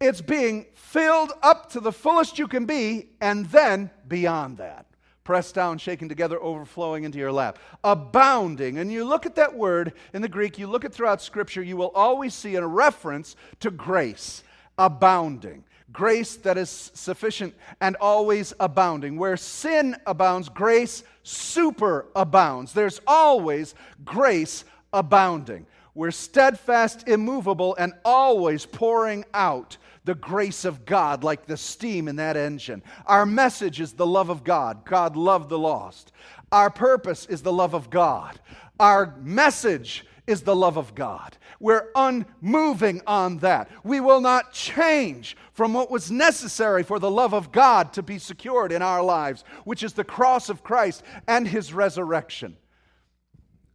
It's 0.00 0.20
being 0.20 0.66
filled 0.74 1.32
up 1.42 1.70
to 1.70 1.80
the 1.80 1.92
fullest 1.92 2.38
you 2.38 2.48
can 2.48 2.66
be, 2.66 3.10
and 3.20 3.46
then 3.46 3.90
beyond 4.08 4.58
that 4.58 4.86
pressed 5.24 5.54
down, 5.54 5.78
shaken 5.78 6.08
together, 6.08 6.42
overflowing 6.42 7.04
into 7.04 7.18
your 7.18 7.32
lap. 7.32 7.58
Abounding. 7.84 8.78
And 8.78 8.92
you 8.92 9.04
look 9.04 9.26
at 9.26 9.36
that 9.36 9.54
word 9.54 9.92
in 10.12 10.22
the 10.22 10.28
Greek, 10.28 10.58
you 10.58 10.66
look 10.66 10.84
at 10.84 10.92
throughout 10.92 11.22
Scripture, 11.22 11.62
you 11.62 11.76
will 11.76 11.92
always 11.94 12.34
see 12.34 12.56
a 12.56 12.66
reference 12.66 13.36
to 13.60 13.70
grace. 13.70 14.42
Abounding. 14.78 15.64
Grace 15.92 16.36
that 16.36 16.56
is 16.56 16.90
sufficient 16.94 17.54
and 17.80 17.96
always 17.96 18.54
abounding. 18.58 19.16
Where 19.16 19.36
sin 19.36 19.96
abounds, 20.06 20.48
grace 20.48 21.02
super 21.22 22.06
abounds. 22.16 22.72
There's 22.72 23.00
always 23.06 23.74
grace 24.04 24.64
abounding. 24.92 25.66
We're 25.94 26.10
steadfast, 26.10 27.06
immovable, 27.06 27.76
and 27.76 27.92
always 28.04 28.64
pouring 28.64 29.24
out 29.34 29.76
the 30.04 30.14
grace 30.14 30.64
of 30.64 30.84
God 30.84 31.22
like 31.22 31.46
the 31.46 31.56
steam 31.56 32.08
in 32.08 32.16
that 32.16 32.36
engine. 32.36 32.82
Our 33.06 33.26
message 33.26 33.80
is 33.80 33.92
the 33.92 34.06
love 34.06 34.30
of 34.30 34.42
God. 34.42 34.84
God 34.84 35.16
loved 35.16 35.48
the 35.48 35.58
lost. 35.58 36.12
Our 36.50 36.70
purpose 36.70 37.26
is 37.26 37.42
the 37.42 37.52
love 37.52 37.74
of 37.74 37.90
God. 37.90 38.40
Our 38.80 39.14
message 39.20 40.06
is 40.26 40.42
the 40.42 40.56
love 40.56 40.76
of 40.76 40.94
God. 40.94 41.36
We're 41.58 41.88
unmoving 41.94 43.02
on 43.06 43.38
that. 43.38 43.70
We 43.84 44.00
will 44.00 44.20
not 44.20 44.52
change 44.52 45.36
from 45.52 45.74
what 45.74 45.90
was 45.90 46.10
necessary 46.10 46.82
for 46.82 46.98
the 46.98 47.10
love 47.10 47.34
of 47.34 47.52
God 47.52 47.92
to 47.94 48.02
be 48.02 48.18
secured 48.18 48.72
in 48.72 48.82
our 48.82 49.02
lives, 49.02 49.44
which 49.64 49.82
is 49.82 49.92
the 49.92 50.04
cross 50.04 50.48
of 50.48 50.62
Christ 50.62 51.02
and 51.26 51.46
his 51.46 51.72
resurrection. 51.72 52.56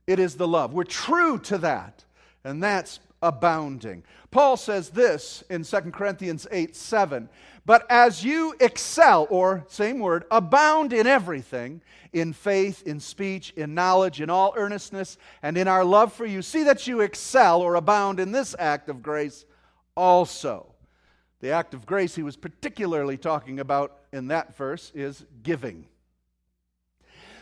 It 0.06 0.20
is 0.20 0.36
the 0.36 0.48
love. 0.48 0.74
We're 0.74 0.86
true 0.86 1.38
to 1.39 1.58
that, 1.60 2.06
and 2.44 2.63
that's 2.63 3.00
abounding. 3.27 4.03
Paul 4.31 4.57
says 4.57 4.89
this 4.89 5.43
in 5.50 5.63
2 5.63 5.77
Corinthians 5.91 6.48
8 6.51 6.75
7. 6.75 7.29
But 7.65 7.86
as 7.89 8.24
you 8.24 8.55
excel, 8.62 9.27
or 9.29 9.65
same 9.67 10.00
word, 10.00 10.24
abound 10.31 10.93
in 10.93 11.05
everything, 11.05 11.81
in 12.13 12.31
faith, 12.31 12.81
in 12.84 13.01
speech, 13.01 13.51
in 13.57 13.74
knowledge, 13.74 14.22
in 14.22 14.29
all 14.29 14.53
earnestness, 14.55 15.17
and 15.43 15.57
in 15.57 15.67
our 15.67 15.84
love 15.84 16.13
for 16.13 16.25
you, 16.25 16.41
see 16.41 16.63
that 16.63 16.88
you 16.88 17.01
excel 17.01 17.62
or 17.62 17.75
abound 17.75 18.22
in 18.22 18.31
this 18.31 18.55
act 18.57 18.88
of 18.88 19.03
grace 19.03 19.46
also. 19.98 20.74
The 21.41 21.51
act 21.51 21.74
of 21.74 21.86
grace 21.86 22.15
he 22.15 22.24
was 22.24 22.38
particularly 22.38 23.17
talking 23.17 23.60
about 23.60 23.98
in 24.13 24.29
that 24.29 24.55
verse 24.55 24.91
is 24.96 25.25
giving. 25.43 25.88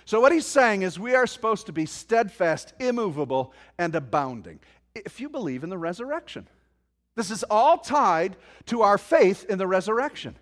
So, 0.05 0.19
what 0.21 0.31
he's 0.31 0.45
saying 0.45 0.83
is 0.83 0.99
we 0.99 1.15
are 1.15 1.25
supposed 1.25 1.65
to 1.65 1.71
be 1.71 1.87
steadfast, 1.87 2.73
immovable, 2.79 3.53
and 3.79 3.95
abounding 3.95 4.59
if 4.95 5.19
you 5.19 5.29
believe 5.29 5.63
in 5.63 5.69
the 5.69 5.77
resurrection. 5.77 6.47
This 7.15 7.31
is 7.31 7.43
all 7.49 7.77
tied 7.77 8.35
to 8.67 8.81
our 8.81 8.97
faith 8.97 9.45
in 9.49 9.57
the 9.57 9.67
resurrection. 9.67 10.35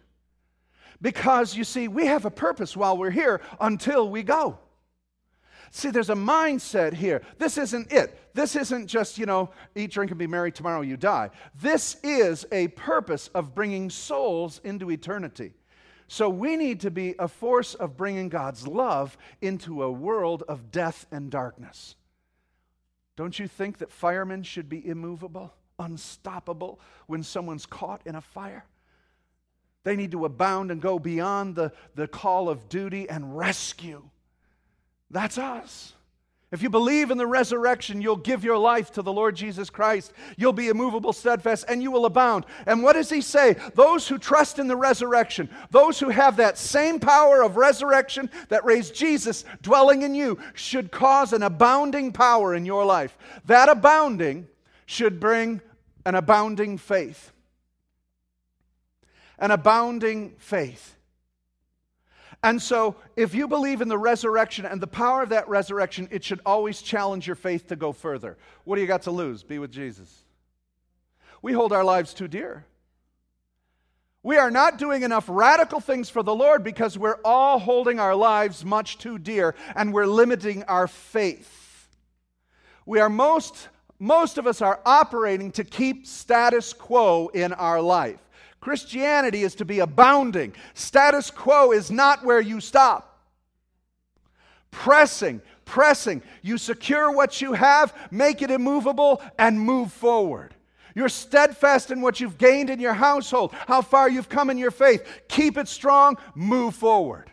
Because 1.01 1.55
you 1.55 1.63
see, 1.63 1.87
we 1.87 2.05
have 2.05 2.25
a 2.25 2.31
purpose 2.31 2.77
while 2.77 2.97
we're 2.97 3.11
here 3.11 3.41
until 3.59 4.09
we 4.09 4.23
go. 4.23 4.57
See, 5.71 5.89
there's 5.89 6.11
a 6.11 6.15
mindset 6.15 6.93
here. 6.93 7.23
This 7.39 7.57
isn't 7.57 7.91
it. 7.91 8.17
This 8.35 8.55
isn't 8.55 8.87
just, 8.87 9.17
you 9.17 9.25
know, 9.25 9.49
eat, 9.75 9.91
drink, 9.91 10.11
and 10.11 10.19
be 10.19 10.27
merry, 10.27 10.51
tomorrow 10.51 10.81
you 10.81 10.97
die. 10.97 11.31
This 11.59 11.97
is 12.03 12.45
a 12.51 12.67
purpose 12.69 13.29
of 13.29 13.55
bringing 13.55 13.89
souls 13.89 14.61
into 14.63 14.91
eternity. 14.91 15.53
So 16.07 16.29
we 16.29 16.57
need 16.57 16.81
to 16.81 16.91
be 16.91 17.15
a 17.17 17.27
force 17.27 17.73
of 17.73 17.97
bringing 17.97 18.29
God's 18.29 18.67
love 18.67 19.17
into 19.41 19.81
a 19.81 19.91
world 19.91 20.43
of 20.47 20.71
death 20.71 21.07
and 21.11 21.31
darkness. 21.31 21.95
Don't 23.15 23.37
you 23.37 23.47
think 23.47 23.77
that 23.77 23.91
firemen 23.91 24.43
should 24.43 24.69
be 24.69 24.85
immovable, 24.87 25.53
unstoppable 25.77 26.79
when 27.07 27.23
someone's 27.23 27.65
caught 27.65 28.01
in 28.05 28.15
a 28.15 28.21
fire? 28.21 28.65
They 29.83 29.95
need 29.95 30.11
to 30.11 30.25
abound 30.25 30.71
and 30.71 30.81
go 30.81 30.97
beyond 30.97 31.55
the, 31.55 31.73
the 31.95 32.07
call 32.07 32.49
of 32.49 32.69
duty 32.69 33.09
and 33.09 33.37
rescue. 33.37 34.03
That's 35.11 35.37
us. 35.37 35.93
If 36.53 36.61
you 36.61 36.69
believe 36.69 37.09
in 37.09 37.17
the 37.17 37.25
resurrection, 37.25 37.99
you'll 37.99 38.15
give 38.15 38.43
your 38.43 38.59
life 38.59 38.91
to 38.91 39.01
the 39.01 39.11
Lord 39.11 39.35
Jesus 39.35 39.71
Christ. 39.71 40.13
You'll 40.37 40.53
be 40.53 40.67
immovable, 40.67 41.11
steadfast, 41.11 41.65
and 41.67 41.81
you 41.81 41.89
will 41.89 42.05
abound. 42.05 42.45
And 42.67 42.83
what 42.83 42.93
does 42.93 43.09
he 43.09 43.21
say? 43.21 43.55
Those 43.73 44.07
who 44.07 44.19
trust 44.19 44.59
in 44.59 44.67
the 44.67 44.75
resurrection, 44.75 45.49
those 45.71 45.99
who 45.99 46.09
have 46.09 46.37
that 46.37 46.59
same 46.59 46.99
power 46.99 47.41
of 47.41 47.57
resurrection 47.57 48.29
that 48.49 48.65
raised 48.65 48.93
Jesus 48.93 49.45
dwelling 49.63 50.03
in 50.03 50.13
you, 50.13 50.37
should 50.53 50.91
cause 50.91 51.33
an 51.33 51.41
abounding 51.41 52.11
power 52.11 52.53
in 52.53 52.67
your 52.67 52.85
life. 52.85 53.17
That 53.45 53.67
abounding 53.67 54.47
should 54.85 55.19
bring 55.19 55.59
an 56.05 56.13
abounding 56.13 56.77
faith. 56.77 57.31
An 59.39 59.49
abounding 59.49 60.35
faith. 60.37 60.95
And 62.43 62.61
so, 62.61 62.97
if 63.15 63.33
you 63.33 63.47
believe 63.47 63.79
in 63.79 63.87
the 63.87 63.97
resurrection 63.97 64.65
and 64.65 64.81
the 64.81 64.87
power 64.87 65.23
of 65.23 65.29
that 65.29 65.47
resurrection, 65.47 66.09
it 66.11 66.25
should 66.25 66.41
always 66.45 66.81
challenge 66.81 67.25
your 67.25 67.37
faith 67.37 67.67
to 67.67 67.77
go 67.77 67.93
further. 67.93 68.37
What 68.65 68.75
do 68.75 68.81
you 68.81 68.87
got 68.87 69.03
to 69.03 69.11
lose? 69.11 69.43
Be 69.43 69.59
with 69.59 69.71
Jesus. 69.71 70.23
We 71.41 71.53
hold 71.53 71.71
our 71.71 71.85
lives 71.85 72.13
too 72.13 72.27
dear. 72.27 72.65
We 74.23 74.37
are 74.37 74.51
not 74.51 74.77
doing 74.77 75.03
enough 75.03 75.25
radical 75.27 75.79
things 75.79 76.09
for 76.09 76.23
the 76.23 76.35
Lord 76.35 76.63
because 76.63 76.97
we're 76.97 77.19
all 77.25 77.59
holding 77.59 77.99
our 77.99 78.15
lives 78.15 78.63
much 78.63 78.97
too 78.97 79.17
dear 79.17 79.55
and 79.75 79.93
we're 79.93 80.05
limiting 80.05 80.63
our 80.63 80.87
faith. 80.87 81.89
We 82.85 82.99
are 82.99 83.09
most, 83.09 83.67
most 83.99 84.37
of 84.37 84.47
us 84.47 84.61
are 84.61 84.79
operating 84.85 85.51
to 85.53 85.65
keep 85.65 86.07
status 86.07 86.71
quo 86.71 87.27
in 87.33 87.51
our 87.51 87.81
life. 87.81 88.19
Christianity 88.63 89.43
is 89.43 89.55
to 89.55 89.65
be 89.65 89.79
abounding. 89.79 90.53
Status 90.73 91.29
quo 91.29 91.73
is 91.73 91.91
not 91.91 92.23
where 92.23 92.39
you 92.39 92.61
stop. 92.61 93.19
Pressing, 94.71 95.41
pressing. 95.65 96.23
You 96.41 96.57
secure 96.57 97.11
what 97.11 97.41
you 97.41 97.51
have, 97.51 97.93
make 98.09 98.41
it 98.41 98.49
immovable, 98.49 99.21
and 99.37 99.59
move 99.59 99.91
forward. 99.91 100.55
You're 100.95 101.09
steadfast 101.09 101.91
in 101.91 101.99
what 101.99 102.21
you've 102.21 102.37
gained 102.37 102.69
in 102.69 102.79
your 102.79 102.93
household, 102.93 103.53
how 103.67 103.81
far 103.81 104.09
you've 104.09 104.29
come 104.29 104.49
in 104.49 104.57
your 104.57 104.71
faith. 104.71 105.05
Keep 105.27 105.57
it 105.57 105.67
strong, 105.67 106.15
move 106.33 106.73
forward. 106.73 107.29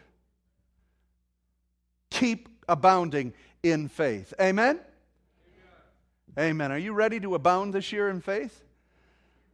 Keep 2.10 2.48
abounding 2.68 3.34
in 3.62 3.86
faith. 3.86 4.34
Amen? 4.40 4.80
Amen. 6.36 6.50
Amen. 6.50 6.72
Are 6.72 6.78
you 6.78 6.92
ready 6.92 7.20
to 7.20 7.36
abound 7.36 7.72
this 7.72 7.92
year 7.92 8.10
in 8.10 8.20
faith? 8.20 8.64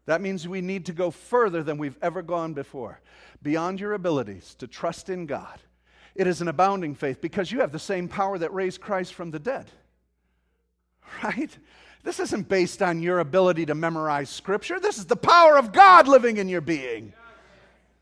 That 0.07 0.21
means 0.21 0.47
we 0.47 0.61
need 0.61 0.87
to 0.87 0.93
go 0.93 1.11
further 1.11 1.63
than 1.63 1.79
we've 1.79 1.99
ever 2.01 2.23
gone 2.23 2.55
before, 2.55 3.01
beyond 3.43 3.81
your 3.81 3.93
abilities 3.93 4.55
to 4.59 4.67
trust 4.67 5.09
in 5.09 5.27
God. 5.27 5.61
It 6.15 6.27
is 6.27 6.41
an 6.41 6.49
abounding 6.49 6.95
faith 6.95 7.21
because 7.21 7.53
you 7.53 7.61
have 7.61 7.73
the 7.73 7.79
same 7.79 8.09
power 8.09 8.39
that 8.39 8.55
raised 8.55 8.81
Christ 8.81 9.15
from 9.15 9.31
the 9.31 9.39
dead. 9.39 9.67
Right? 11.23 11.57
This 12.05 12.21
isn't 12.21 12.49
based 12.49 12.83
on 12.83 13.03
your 13.03 13.19
ability 13.19 13.67
to 13.67 13.75
memorize 13.75 14.31
Scripture. 14.31 14.79
This 14.79 14.97
is 14.97 15.07
the 15.07 15.17
power 15.17 15.59
of 15.59 15.73
God 15.73 16.07
living 16.07 16.37
in 16.37 16.49
your 16.49 16.61
being. 16.61 17.13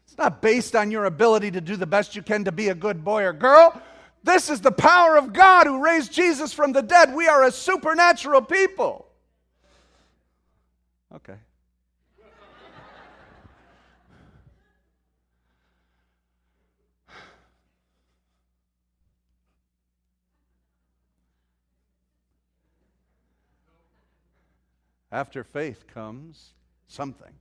It's 0.06 0.18
not 0.18 0.42
based 0.42 0.76
on 0.76 0.90
your 0.90 1.06
ability 1.06 1.52
to 1.52 1.60
do 1.60 1.74
the 1.76 1.86
best 1.86 2.14
you 2.14 2.22
can 2.22 2.44
to 2.44 2.52
be 2.52 2.68
a 2.68 2.74
good 2.74 3.02
boy 3.02 3.24
or 3.24 3.32
girl. 3.32 3.80
This 4.22 4.48
is 4.48 4.60
the 4.60 4.72
power 4.72 5.16
of 5.16 5.32
God 5.32 5.66
who 5.66 5.82
raised 5.82 6.12
Jesus 6.12 6.52
from 6.52 6.72
the 6.72 6.82
dead. 6.82 7.14
We 7.14 7.28
are 7.28 7.44
a 7.44 7.50
supernatural 7.50 8.42
people. 8.42 9.06
Okay. 11.14 11.36
After 25.14 25.44
faith 25.44 25.86
comes 25.86 26.54
something. 26.88 27.32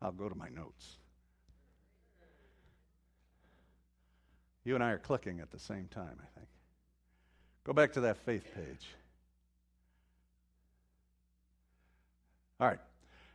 I'll 0.00 0.12
go 0.12 0.28
to 0.28 0.34
my 0.36 0.48
notes. 0.48 0.98
You 4.62 4.76
and 4.76 4.84
I 4.84 4.92
are 4.92 4.98
clicking 4.98 5.40
at 5.40 5.50
the 5.50 5.58
same 5.58 5.88
time, 5.88 6.16
I 6.20 6.38
think. 6.38 6.46
Go 7.64 7.72
back 7.72 7.94
to 7.94 8.00
that 8.02 8.18
faith 8.18 8.44
page. 8.54 8.86
All 12.60 12.68
right. 12.68 12.78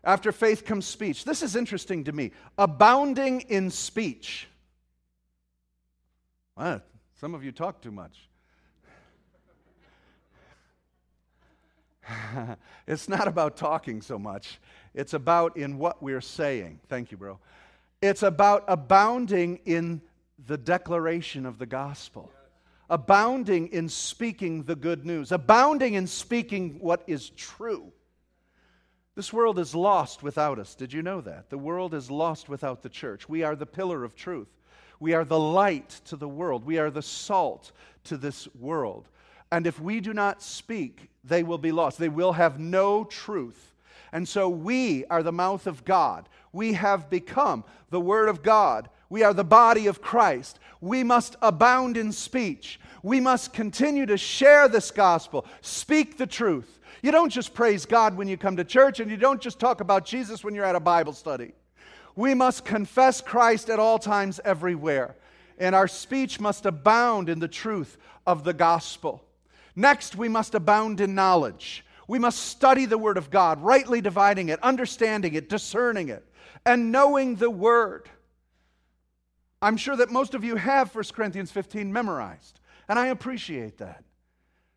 After 0.05 0.31
faith 0.31 0.63
comes 0.63 0.85
speech. 0.85 1.25
This 1.25 1.41
is 1.41 1.57
interesting 1.57 2.05
to 2.05 2.13
me. 2.13 2.31
Abounding 2.57 3.41
in 3.41 3.71
speech. 3.71 4.47
Well, 6.55 6.81
some 7.19 7.35
of 7.35 7.43
you 7.43 7.51
talk 7.51 7.81
too 7.81 7.91
much. 7.91 8.29
it's 12.87 13.07
not 13.07 13.27
about 13.27 13.57
talking 13.57 14.01
so 14.01 14.17
much, 14.17 14.59
it's 14.93 15.13
about 15.13 15.57
in 15.57 15.77
what 15.77 16.01
we're 16.01 16.21
saying. 16.21 16.79
Thank 16.87 17.11
you, 17.11 17.17
bro. 17.17 17.39
It's 18.01 18.23
about 18.23 18.63
abounding 18.67 19.59
in 19.65 20.01
the 20.47 20.57
declaration 20.57 21.45
of 21.45 21.59
the 21.59 21.65
gospel, 21.65 22.31
abounding 22.89 23.67
in 23.67 23.89
speaking 23.89 24.63
the 24.63 24.75
good 24.75 25.05
news, 25.05 25.31
abounding 25.31 25.93
in 25.93 26.07
speaking 26.07 26.79
what 26.79 27.03
is 27.07 27.29
true. 27.31 27.91
This 29.15 29.33
world 29.33 29.59
is 29.59 29.75
lost 29.75 30.23
without 30.23 30.57
us. 30.57 30.73
Did 30.73 30.93
you 30.93 31.01
know 31.01 31.21
that? 31.21 31.49
The 31.49 31.57
world 31.57 31.93
is 31.93 32.09
lost 32.09 32.49
without 32.49 32.81
the 32.81 32.89
church. 32.89 33.27
We 33.27 33.43
are 33.43 33.55
the 33.55 33.65
pillar 33.65 34.03
of 34.03 34.15
truth. 34.15 34.47
We 34.99 35.13
are 35.13 35.25
the 35.25 35.39
light 35.39 35.89
to 36.05 36.15
the 36.15 36.29
world. 36.29 36.65
We 36.65 36.77
are 36.77 36.89
the 36.89 37.01
salt 37.01 37.71
to 38.05 38.17
this 38.17 38.47
world. 38.55 39.09
And 39.51 39.67
if 39.67 39.79
we 39.79 39.99
do 39.99 40.13
not 40.13 40.41
speak, 40.41 41.09
they 41.23 41.43
will 41.43 41.57
be 41.57 41.71
lost. 41.71 41.97
They 41.97 42.09
will 42.09 42.33
have 42.33 42.59
no 42.59 43.03
truth. 43.03 43.73
And 44.11 44.27
so 44.27 44.49
we 44.49 45.05
are 45.05 45.23
the 45.23 45.31
mouth 45.31 45.67
of 45.67 45.85
God. 45.85 46.27
We 46.53 46.73
have 46.73 47.09
become 47.09 47.63
the 47.89 47.99
Word 47.99 48.29
of 48.29 48.43
God. 48.43 48.89
We 49.09 49.23
are 49.23 49.33
the 49.33 49.43
body 49.43 49.87
of 49.87 50.01
Christ. 50.01 50.59
We 50.79 51.03
must 51.03 51.35
abound 51.41 51.97
in 51.97 52.11
speech. 52.11 52.79
We 53.03 53.19
must 53.19 53.53
continue 53.53 54.05
to 54.05 54.17
share 54.17 54.67
this 54.67 54.91
gospel, 54.91 55.45
speak 55.61 56.17
the 56.17 56.27
truth. 56.27 56.79
You 57.01 57.11
don't 57.11 57.29
just 57.29 57.53
praise 57.53 57.85
God 57.85 58.15
when 58.15 58.27
you 58.27 58.37
come 58.37 58.57
to 58.57 58.63
church, 58.63 58.99
and 58.99 59.09
you 59.09 59.17
don't 59.17 59.41
just 59.41 59.59
talk 59.59 59.81
about 59.81 60.05
Jesus 60.05 60.43
when 60.43 60.53
you're 60.53 60.65
at 60.65 60.75
a 60.75 60.79
Bible 60.79 61.13
study. 61.13 61.53
We 62.15 62.33
must 62.33 62.63
confess 62.63 63.21
Christ 63.21 63.69
at 63.69 63.79
all 63.79 63.97
times, 63.97 64.39
everywhere. 64.45 65.15
And 65.57 65.73
our 65.73 65.87
speech 65.87 66.39
must 66.39 66.65
abound 66.65 67.29
in 67.29 67.39
the 67.39 67.47
truth 67.47 67.97
of 68.27 68.43
the 68.43 68.53
gospel. 68.53 69.23
Next, 69.75 70.15
we 70.15 70.27
must 70.27 70.55
abound 70.55 70.99
in 71.01 71.15
knowledge. 71.15 71.85
We 72.07 72.19
must 72.19 72.39
study 72.39 72.85
the 72.85 72.97
Word 72.97 73.17
of 73.17 73.29
God, 73.29 73.61
rightly 73.61 74.01
dividing 74.01 74.49
it, 74.49 74.61
understanding 74.61 75.33
it, 75.33 75.49
discerning 75.49 76.09
it, 76.09 76.25
and 76.65 76.91
knowing 76.91 77.35
the 77.35 77.49
Word. 77.49 78.09
I'm 79.61 79.77
sure 79.77 79.95
that 79.95 80.11
most 80.11 80.33
of 80.33 80.43
you 80.43 80.55
have 80.55 80.93
1 80.93 81.03
Corinthians 81.13 81.51
15 81.51 81.93
memorized, 81.93 82.59
and 82.89 82.97
I 82.97 83.07
appreciate 83.07 83.77
that. 83.77 84.03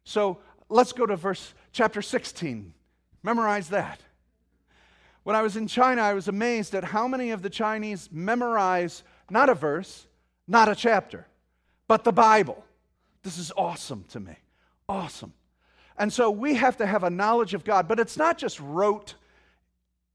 So 0.04 0.38
let's 0.68 0.92
go 0.92 1.06
to 1.06 1.16
verse 1.16 1.54
chapter 1.72 2.02
16. 2.02 2.74
Memorize 3.22 3.70
that. 3.70 4.00
When 5.24 5.34
I 5.34 5.42
was 5.42 5.56
in 5.56 5.66
China, 5.66 6.02
I 6.02 6.12
was 6.12 6.28
amazed 6.28 6.74
at 6.74 6.84
how 6.84 7.08
many 7.08 7.30
of 7.30 7.40
the 7.40 7.48
Chinese 7.50 8.10
memorize 8.12 9.02
not 9.30 9.48
a 9.48 9.54
verse, 9.54 10.06
not 10.46 10.68
a 10.68 10.74
chapter, 10.74 11.26
but 11.88 12.04
the 12.04 12.12
Bible. 12.12 12.62
This 13.22 13.38
is 13.38 13.50
awesome 13.56 14.04
to 14.10 14.20
me. 14.20 14.36
Awesome. 14.88 15.32
And 15.96 16.12
so 16.12 16.30
we 16.30 16.54
have 16.54 16.76
to 16.78 16.86
have 16.86 17.04
a 17.04 17.10
knowledge 17.10 17.54
of 17.54 17.64
God, 17.64 17.88
but 17.88 18.00
it's 18.00 18.16
not 18.16 18.36
just 18.36 18.58
rote 18.60 19.14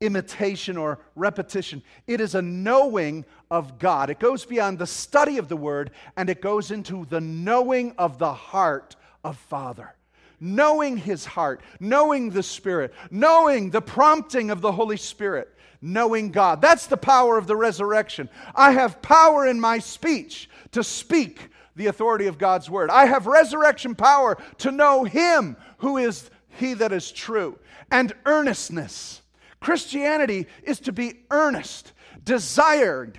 imitation 0.01 0.77
or 0.77 0.99
repetition. 1.15 1.82
It 2.08 2.21
is 2.21 2.36
a 2.36 2.41
knowing 2.41 3.25
of 3.51 3.79
God. 3.79 4.10
It 4.10 4.19
goes 4.19 4.45
beyond 4.45 4.79
the 4.79 4.88
study 4.88 5.38
of 5.38 5.49
the 5.49 5.58
Word 5.58 5.91
and 6.15 6.29
it 6.29 6.41
goes 6.41 6.71
into 6.71 7.05
the 7.05 7.21
knowing 7.21 7.93
of 7.97 8.17
the 8.17 8.34
heart 8.34 8.95
of 9.23 9.38
Father. 9.38 9.95
Knowing 10.39 10.95
His 10.95 11.25
heart, 11.25 11.62
knowing 11.79 12.29
the 12.29 12.43
Spirit, 12.43 12.93
knowing 13.12 13.71
the 13.71 13.82
prompting 13.82 14.51
of 14.51 14.62
the 14.62 14.71
Holy 14.71 14.95
Spirit, 14.95 15.53
knowing 15.82 16.32
God. 16.32 16.62
That's 16.62 16.88
the 16.88 16.97
power 16.97 17.38
of 17.38 17.47
the 17.47 17.55
resurrection. 17.55 18.29
I 18.55 18.71
have 18.71 19.01
power 19.01 19.47
in 19.47 19.60
my 19.60 19.79
speech 19.79 20.49
to 20.71 20.84
speak 20.84 21.49
the 21.79 21.87
authority 21.87 22.27
of 22.27 22.37
God's 22.37 22.69
word. 22.69 22.89
I 22.89 23.05
have 23.05 23.25
resurrection 23.25 23.95
power 23.95 24.37
to 24.57 24.69
know 24.69 25.05
Him 25.05 25.55
who 25.77 25.95
is 25.95 26.29
He 26.49 26.73
that 26.73 26.91
is 26.91 27.09
true. 27.09 27.57
And 27.89 28.11
earnestness. 28.25 29.21
Christianity 29.61 30.47
is 30.63 30.81
to 30.81 30.91
be 30.91 31.21
earnest, 31.31 31.93
desired, 32.25 33.17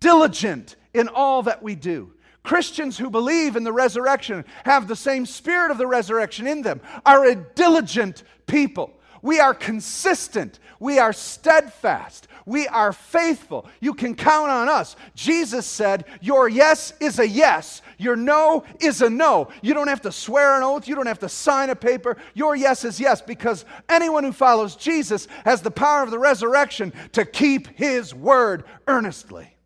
diligent 0.00 0.76
in 0.94 1.08
all 1.08 1.42
that 1.42 1.62
we 1.62 1.74
do. 1.74 2.14
Christians 2.42 2.96
who 2.96 3.10
believe 3.10 3.56
in 3.56 3.64
the 3.64 3.74
resurrection, 3.74 4.46
have 4.64 4.88
the 4.88 4.96
same 4.96 5.26
spirit 5.26 5.70
of 5.70 5.76
the 5.76 5.86
resurrection 5.86 6.46
in 6.46 6.62
them, 6.62 6.80
are 7.04 7.26
a 7.26 7.34
diligent 7.34 8.22
people. 8.46 8.97
We 9.22 9.40
are 9.40 9.54
consistent. 9.54 10.58
We 10.80 10.98
are 10.98 11.12
steadfast. 11.12 12.28
We 12.46 12.66
are 12.68 12.92
faithful. 12.92 13.66
You 13.80 13.92
can 13.92 14.14
count 14.14 14.50
on 14.50 14.68
us. 14.68 14.96
Jesus 15.14 15.66
said, 15.66 16.04
Your 16.20 16.48
yes 16.48 16.92
is 17.00 17.18
a 17.18 17.28
yes. 17.28 17.82
Your 17.98 18.16
no 18.16 18.64
is 18.80 19.02
a 19.02 19.10
no. 19.10 19.48
You 19.60 19.74
don't 19.74 19.88
have 19.88 20.02
to 20.02 20.12
swear 20.12 20.56
an 20.56 20.62
oath. 20.62 20.88
You 20.88 20.94
don't 20.94 21.06
have 21.06 21.18
to 21.18 21.28
sign 21.28 21.68
a 21.68 21.76
paper. 21.76 22.16
Your 22.34 22.56
yes 22.56 22.84
is 22.84 23.00
yes 23.00 23.20
because 23.20 23.64
anyone 23.88 24.24
who 24.24 24.32
follows 24.32 24.76
Jesus 24.76 25.28
has 25.44 25.60
the 25.60 25.70
power 25.70 26.02
of 26.02 26.10
the 26.10 26.18
resurrection 26.18 26.92
to 27.12 27.24
keep 27.24 27.66
his 27.76 28.14
word 28.14 28.64
earnestly. 28.86 29.56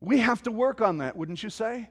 We 0.00 0.18
have 0.18 0.42
to 0.44 0.52
work 0.52 0.80
on 0.80 0.98
that, 0.98 1.16
wouldn't 1.16 1.42
you 1.42 1.50
say? 1.50 1.90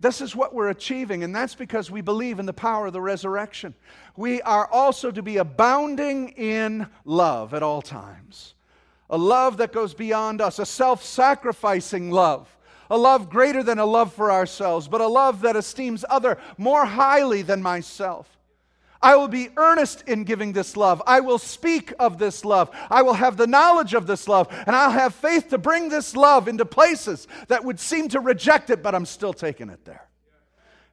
This 0.00 0.22
is 0.22 0.34
what 0.34 0.54
we're 0.54 0.70
achieving, 0.70 1.22
and 1.22 1.34
that's 1.34 1.54
because 1.54 1.90
we 1.90 2.00
believe 2.00 2.38
in 2.38 2.46
the 2.46 2.54
power 2.54 2.86
of 2.86 2.94
the 2.94 3.00
resurrection. 3.02 3.74
We 4.16 4.40
are 4.42 4.66
also 4.66 5.10
to 5.10 5.22
be 5.22 5.36
abounding 5.36 6.30
in 6.30 6.86
love 7.04 7.52
at 7.52 7.62
all 7.62 7.82
times. 7.82 8.54
A 9.10 9.18
love 9.18 9.58
that 9.58 9.72
goes 9.72 9.92
beyond 9.92 10.40
us, 10.40 10.58
a 10.58 10.64
self 10.64 11.04
sacrificing 11.04 12.10
love, 12.10 12.48
a 12.90 12.96
love 12.96 13.28
greater 13.28 13.62
than 13.62 13.78
a 13.78 13.84
love 13.84 14.14
for 14.14 14.32
ourselves, 14.32 14.88
but 14.88 15.02
a 15.02 15.06
love 15.06 15.42
that 15.42 15.56
esteems 15.56 16.04
other 16.08 16.38
more 16.56 16.86
highly 16.86 17.42
than 17.42 17.60
myself. 17.60 18.39
I 19.02 19.16
will 19.16 19.28
be 19.28 19.48
earnest 19.56 20.02
in 20.06 20.24
giving 20.24 20.52
this 20.52 20.76
love. 20.76 21.02
I 21.06 21.20
will 21.20 21.38
speak 21.38 21.92
of 21.98 22.18
this 22.18 22.44
love. 22.44 22.70
I 22.90 23.02
will 23.02 23.14
have 23.14 23.38
the 23.38 23.46
knowledge 23.46 23.94
of 23.94 24.06
this 24.06 24.28
love. 24.28 24.48
And 24.66 24.76
I'll 24.76 24.90
have 24.90 25.14
faith 25.14 25.48
to 25.50 25.58
bring 25.58 25.88
this 25.88 26.14
love 26.14 26.48
into 26.48 26.66
places 26.66 27.26
that 27.48 27.64
would 27.64 27.80
seem 27.80 28.08
to 28.08 28.20
reject 28.20 28.68
it, 28.68 28.82
but 28.82 28.94
I'm 28.94 29.06
still 29.06 29.32
taking 29.32 29.70
it 29.70 29.84
there. 29.86 30.06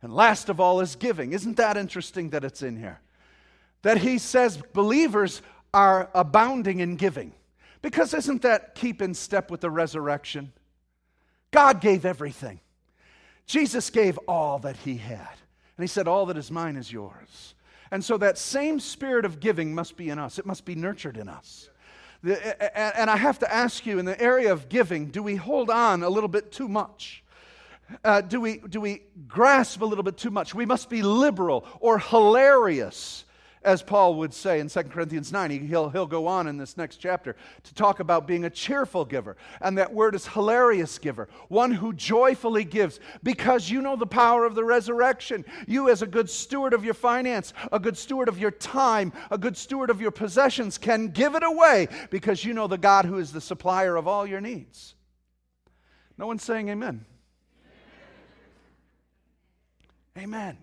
And 0.01 0.13
last 0.13 0.47
of 0.47 0.59
all 0.59 0.79
is 0.79 0.95
giving. 0.95 1.33
Isn't 1.33 1.57
that 1.57 1.75
interesting 1.75 2.29
that 2.29 2.45
it's 2.45 2.61
in 2.61 2.77
here? 2.77 3.01
That 3.81 3.97
he 3.97 4.19
says 4.19 4.61
believers 4.73 5.41
are 5.73 6.09
abounding 6.15 6.79
in 6.79 6.95
giving. 6.95 7.33
Because 7.81 8.13
isn't 8.13 8.41
that 8.43 8.75
keep 8.75 9.01
in 9.01 9.13
step 9.13 9.51
with 9.51 9.61
the 9.61 9.69
resurrection? 9.69 10.53
God 11.51 11.81
gave 11.81 12.05
everything. 12.05 12.61
Jesus 13.45 13.89
gave 13.89 14.17
all 14.27 14.59
that 14.59 14.77
he 14.77 14.97
had. 14.97 15.27
And 15.77 15.83
he 15.83 15.87
said, 15.87 16.07
All 16.07 16.25
that 16.27 16.37
is 16.37 16.51
mine 16.51 16.75
is 16.75 16.91
yours. 16.91 17.53
And 17.91 18.03
so 18.03 18.17
that 18.17 18.37
same 18.37 18.79
spirit 18.79 19.25
of 19.25 19.39
giving 19.39 19.73
must 19.73 19.97
be 19.97 20.09
in 20.09 20.19
us, 20.19 20.39
it 20.39 20.45
must 20.45 20.65
be 20.65 20.75
nurtured 20.75 21.17
in 21.17 21.29
us. 21.29 21.69
And 22.23 23.09
I 23.09 23.15
have 23.15 23.39
to 23.39 23.53
ask 23.53 23.85
you 23.85 23.99
in 23.99 24.05
the 24.05 24.19
area 24.19 24.51
of 24.51 24.69
giving, 24.69 25.07
do 25.07 25.21
we 25.21 25.35
hold 25.35 25.69
on 25.69 26.03
a 26.03 26.09
little 26.09 26.27
bit 26.27 26.51
too 26.51 26.67
much? 26.67 27.23
Uh, 28.03 28.21
do, 28.21 28.41
we, 28.41 28.57
do 28.57 28.81
we 28.81 29.03
grasp 29.27 29.81
a 29.81 29.85
little 29.85 30.03
bit 30.03 30.17
too 30.17 30.31
much? 30.31 30.53
We 30.53 30.65
must 30.65 30.89
be 30.89 31.01
liberal 31.01 31.65
or 31.79 31.99
hilarious 31.99 33.23
as 33.67 33.83
Paul 33.83 34.15
would 34.15 34.33
say 34.33 34.61
in 34.61 34.69
2 34.69 34.83
Corinthians 34.83 35.33
9. 35.33 35.51
He, 35.51 35.59
will 35.59 35.89
he'll 35.89 36.07
go 36.07 36.25
on 36.25 36.47
in 36.47 36.57
this 36.57 36.77
next 36.77 36.97
chapter 36.97 37.35
to 37.63 37.73
talk 37.75 37.99
about 37.99 38.25
being 38.25 38.45
a 38.45 38.49
cheerful 38.49 39.03
giver. 39.03 39.35
And 39.59 39.77
that 39.77 39.93
word 39.93 40.15
is 40.15 40.25
hilarious 40.25 40.97
giver, 40.97 41.27
one 41.49 41.73
who 41.73 41.91
joyfully 41.91 42.63
gives 42.63 43.01
because 43.23 43.69
you 43.69 43.81
know 43.81 43.97
the 43.97 44.07
power 44.07 44.45
of 44.45 44.55
the 44.55 44.63
resurrection. 44.63 45.43
You, 45.67 45.89
as 45.89 46.01
a 46.01 46.07
good 46.07 46.29
steward 46.29 46.73
of 46.73 46.85
your 46.85 46.93
finance, 46.93 47.53
a 47.69 47.77
good 47.77 47.97
steward 47.97 48.29
of 48.29 48.39
your 48.39 48.51
time, 48.51 49.11
a 49.31 49.37
good 49.37 49.57
steward 49.57 49.89
of 49.89 49.99
your 49.99 50.11
possessions, 50.11 50.77
can 50.77 51.09
give 51.09 51.35
it 51.35 51.43
away 51.43 51.89
because 52.09 52.45
you 52.45 52.53
know 52.53 52.67
the 52.67 52.77
God 52.77 53.03
who 53.03 53.17
is 53.17 53.33
the 53.33 53.41
supplier 53.41 53.97
of 53.97 54.07
all 54.07 54.25
your 54.25 54.39
needs. 54.39 54.95
No 56.17 56.25
one's 56.25 56.43
saying 56.43 56.69
amen. 56.69 57.05
Amen. 60.17 60.57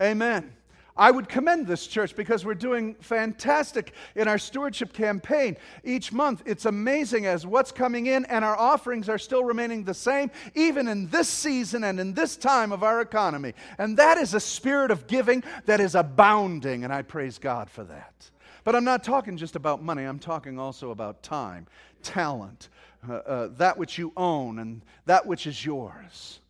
Amen. 0.00 0.57
I 0.98 1.12
would 1.12 1.28
commend 1.28 1.68
this 1.68 1.86
church 1.86 2.16
because 2.16 2.44
we're 2.44 2.54
doing 2.54 2.96
fantastic 2.96 3.92
in 4.16 4.26
our 4.26 4.36
stewardship 4.36 4.92
campaign. 4.92 5.56
Each 5.84 6.12
month, 6.12 6.42
it's 6.44 6.64
amazing 6.64 7.24
as 7.24 7.46
what's 7.46 7.70
coming 7.70 8.06
in, 8.06 8.24
and 8.24 8.44
our 8.44 8.58
offerings 8.58 9.08
are 9.08 9.16
still 9.16 9.44
remaining 9.44 9.84
the 9.84 9.94
same, 9.94 10.32
even 10.56 10.88
in 10.88 11.08
this 11.08 11.28
season 11.28 11.84
and 11.84 12.00
in 12.00 12.14
this 12.14 12.36
time 12.36 12.72
of 12.72 12.82
our 12.82 13.00
economy. 13.00 13.54
And 13.78 13.96
that 13.96 14.18
is 14.18 14.34
a 14.34 14.40
spirit 14.40 14.90
of 14.90 15.06
giving 15.06 15.44
that 15.66 15.80
is 15.80 15.94
abounding, 15.94 16.82
and 16.82 16.92
I 16.92 17.02
praise 17.02 17.38
God 17.38 17.70
for 17.70 17.84
that. 17.84 18.30
But 18.64 18.74
I'm 18.74 18.84
not 18.84 19.04
talking 19.04 19.36
just 19.36 19.54
about 19.54 19.80
money, 19.80 20.02
I'm 20.02 20.18
talking 20.18 20.58
also 20.58 20.90
about 20.90 21.22
time, 21.22 21.68
talent, 22.02 22.70
uh, 23.08 23.12
uh, 23.14 23.48
that 23.58 23.78
which 23.78 23.98
you 23.98 24.12
own, 24.16 24.58
and 24.58 24.82
that 25.06 25.26
which 25.26 25.46
is 25.46 25.64
yours. 25.64 26.40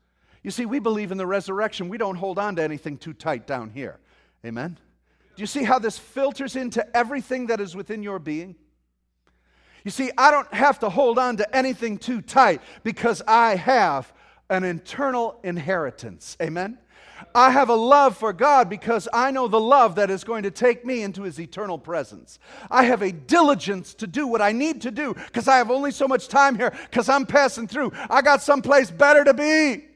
You 0.42 0.50
see, 0.50 0.64
we 0.64 0.78
believe 0.78 1.12
in 1.12 1.18
the 1.18 1.26
resurrection. 1.26 1.90
We 1.90 1.98
don't 1.98 2.16
hold 2.16 2.38
on 2.38 2.56
to 2.56 2.62
anything 2.62 2.96
too 2.96 3.12
tight 3.12 3.46
down 3.46 3.68
here. 3.68 3.98
Amen? 4.44 4.78
Do 5.36 5.42
you 5.42 5.46
see 5.46 5.64
how 5.64 5.78
this 5.78 5.98
filters 5.98 6.56
into 6.56 6.84
everything 6.96 7.46
that 7.46 7.60
is 7.60 7.76
within 7.76 8.02
your 8.02 8.18
being? 8.18 8.56
You 9.84 9.90
see, 9.90 10.10
I 10.18 10.30
don't 10.30 10.52
have 10.52 10.80
to 10.80 10.88
hold 10.88 11.18
on 11.18 11.36
to 11.36 11.56
anything 11.56 11.98
too 11.98 12.20
tight 12.20 12.60
because 12.82 13.22
I 13.26 13.54
have 13.54 14.12
an 14.50 14.64
internal 14.64 15.38
inheritance. 15.44 16.36
Amen? 16.42 16.78
I 17.34 17.50
have 17.50 17.68
a 17.68 17.74
love 17.74 18.16
for 18.16 18.32
God 18.32 18.68
because 18.68 19.08
I 19.12 19.30
know 19.30 19.48
the 19.48 19.60
love 19.60 19.96
that 19.96 20.10
is 20.10 20.24
going 20.24 20.44
to 20.44 20.50
take 20.50 20.84
me 20.84 21.02
into 21.02 21.22
His 21.22 21.40
eternal 21.40 21.78
presence. 21.78 22.38
I 22.70 22.84
have 22.84 23.02
a 23.02 23.12
diligence 23.12 23.94
to 23.94 24.06
do 24.06 24.26
what 24.26 24.42
I 24.42 24.52
need 24.52 24.82
to 24.82 24.90
do 24.90 25.14
because 25.14 25.48
I 25.48 25.56
have 25.56 25.70
only 25.70 25.90
so 25.90 26.08
much 26.08 26.28
time 26.28 26.56
here 26.56 26.70
because 26.90 27.08
I'm 27.08 27.26
passing 27.26 27.66
through. 27.66 27.92
I 28.08 28.22
got 28.22 28.42
someplace 28.42 28.90
better 28.90 29.24
to 29.24 29.34
be. 29.34 29.87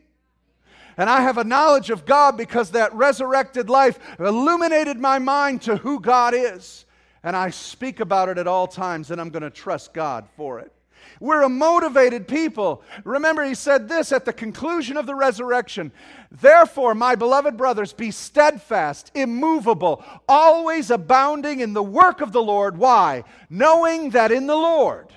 And 0.96 1.09
I 1.09 1.20
have 1.20 1.38
a 1.38 1.44
knowledge 1.44 1.90
of 1.90 2.05
God 2.05 2.37
because 2.37 2.70
that 2.70 2.94
resurrected 2.94 3.70
life 3.70 3.98
illuminated 4.18 4.98
my 4.98 5.18
mind 5.18 5.62
to 5.62 5.76
who 5.76 6.00
God 6.00 6.35
is. 6.35 6.85
And 7.22 7.37
I 7.37 7.50
speak 7.50 8.00
about 8.00 8.28
it 8.28 8.38
at 8.38 8.46
all 8.46 8.66
times, 8.66 9.11
and 9.11 9.20
I'm 9.20 9.31
going 9.31 9.42
to 9.42 9.50
trust 9.50 9.94
God 9.94 10.28
for 10.37 10.59
it. 10.59 10.72
We're 11.20 11.42
a 11.42 11.48
motivated 11.48 12.26
people. 12.26 12.83
Remember, 13.05 13.44
he 13.44 13.55
said 13.55 13.88
this 13.88 14.12
at 14.12 14.24
the 14.24 14.33
conclusion 14.33 14.96
of 14.96 15.07
the 15.07 15.14
resurrection 15.14 15.92
Therefore, 16.31 16.94
my 16.94 17.14
beloved 17.14 17.57
brothers, 17.57 17.92
be 17.92 18.11
steadfast, 18.11 19.12
immovable, 19.14 20.05
always 20.28 20.90
abounding 20.90 21.61
in 21.61 21.74
the 21.74 21.83
work 21.83 22.20
of 22.20 22.33
the 22.33 22.42
Lord. 22.42 22.76
Why? 22.76 23.24
Knowing 23.48 24.11
that 24.11 24.33
in 24.33 24.46
the 24.46 24.57
Lord 24.57 25.12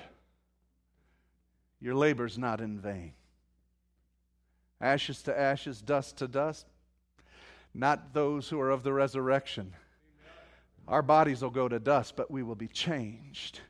your 1.80 1.94
labor's 1.94 2.38
not 2.38 2.60
in 2.60 2.80
vain 2.80 3.12
ashes 4.80 5.22
to 5.22 5.38
ashes, 5.38 5.80
dust 5.80 6.18
to 6.18 6.28
dust. 6.28 6.66
Not 7.74 8.14
those 8.14 8.48
who 8.48 8.60
are 8.60 8.70
of 8.70 8.82
the 8.82 8.92
resurrection. 8.92 9.74
Our 10.88 11.02
bodies 11.02 11.42
will 11.42 11.50
go 11.50 11.68
to 11.68 11.78
dust, 11.78 12.16
but 12.16 12.30
we 12.30 12.42
will 12.42 12.54
be 12.54 12.68
changed. 12.68 13.60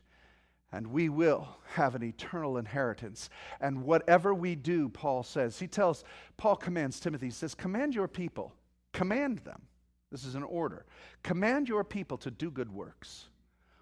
And 0.71 0.87
we 0.87 1.09
will 1.09 1.47
have 1.73 1.95
an 1.95 2.03
eternal 2.03 2.57
inheritance. 2.57 3.29
And 3.59 3.83
whatever 3.83 4.33
we 4.33 4.55
do, 4.55 4.89
Paul 4.89 5.23
says, 5.23 5.59
he 5.59 5.67
tells, 5.67 6.03
Paul 6.35 6.55
commands 6.55 6.99
Timothy, 6.99 7.27
he 7.27 7.31
says, 7.31 7.55
Command 7.55 7.95
your 7.95 8.07
people, 8.07 8.53
command 8.93 9.39
them. 9.39 9.61
This 10.11 10.25
is 10.25 10.35
an 10.35 10.43
order. 10.43 10.85
Command 11.23 11.67
your 11.67 11.83
people 11.83 12.17
to 12.19 12.31
do 12.31 12.49
good 12.49 12.71
works, 12.71 13.27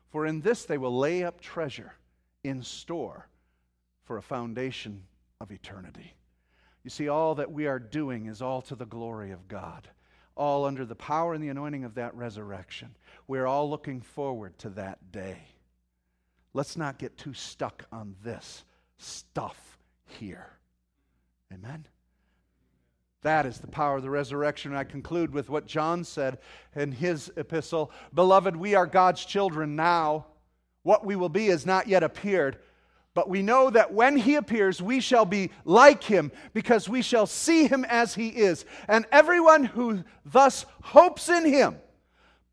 for 0.10 0.26
in 0.26 0.42
this 0.42 0.66
they 0.66 0.78
will 0.78 0.98
lay 0.98 1.24
up 1.24 1.40
treasure 1.40 1.94
in 2.44 2.64
store 2.64 3.28
for 4.06 4.18
a 4.18 4.24
foundation 4.24 5.04
of 5.40 5.52
eternity. 5.52 6.16
You 6.86 6.92
see, 6.92 7.10
all 7.10 7.34
that 7.36 7.52
we 7.52 7.66
are 7.66 7.80
doing 7.80 8.28
is 8.28 8.44
all 8.44 8.62
to 8.62 8.76
the 8.76 8.86
glory 8.86 9.32
of 9.32 9.48
God, 9.48 9.90
all 10.38 10.66
under 10.66 10.86
the 10.86 10.94
power 10.94 11.34
and 11.34 11.44
the 11.44 11.50
anointing 11.50 11.84
of 11.84 11.96
that 11.96 12.14
resurrection. 12.14 12.96
We're 13.28 13.48
all 13.48 13.68
looking 13.68 14.02
forward 14.02 14.56
to 14.60 14.70
that 14.70 15.12
day. 15.12 15.48
Let's 16.54 16.78
not 16.78 17.00
get 17.00 17.18
too 17.18 17.34
stuck 17.34 17.88
on 17.92 18.16
this 18.24 18.64
stuff 19.00 19.80
here. 20.06 20.52
Amen? 21.52 21.88
That 23.24 23.48
is 23.48 23.58
the 23.58 23.68
power 23.68 23.98
of 23.98 24.04
the 24.04 24.12
resurrection. 24.12 24.76
I 24.76 24.84
conclude 24.84 25.34
with 25.34 25.50
what 25.50 25.66
John 25.66 26.04
said 26.04 26.38
in 26.76 26.92
his 26.92 27.32
epistle 27.36 27.92
Beloved, 28.14 28.56
we 28.56 28.76
are 28.76 28.86
God's 28.86 29.26
children 29.26 29.76
now. 29.76 30.28
What 30.84 31.04
we 31.04 31.16
will 31.16 31.30
be 31.30 31.48
has 31.48 31.66
not 31.66 31.88
yet 31.88 32.04
appeared. 32.04 32.60
But 33.16 33.30
we 33.30 33.42
know 33.42 33.70
that 33.70 33.94
when 33.94 34.18
he 34.18 34.36
appears, 34.36 34.82
we 34.82 35.00
shall 35.00 35.26
be 35.26 35.50
like 35.64 36.04
him 36.04 36.34
because 36.54 36.88
we 36.88 37.02
shall 37.02 37.26
see 37.26 37.66
him 37.66 37.86
as 37.86 38.14
he 38.14 38.28
is. 38.28 38.66
And 38.90 39.06
everyone 39.12 39.64
who 39.64 40.04
thus 40.26 40.66
hopes 40.84 41.30
in 41.30 41.46
him 41.46 41.78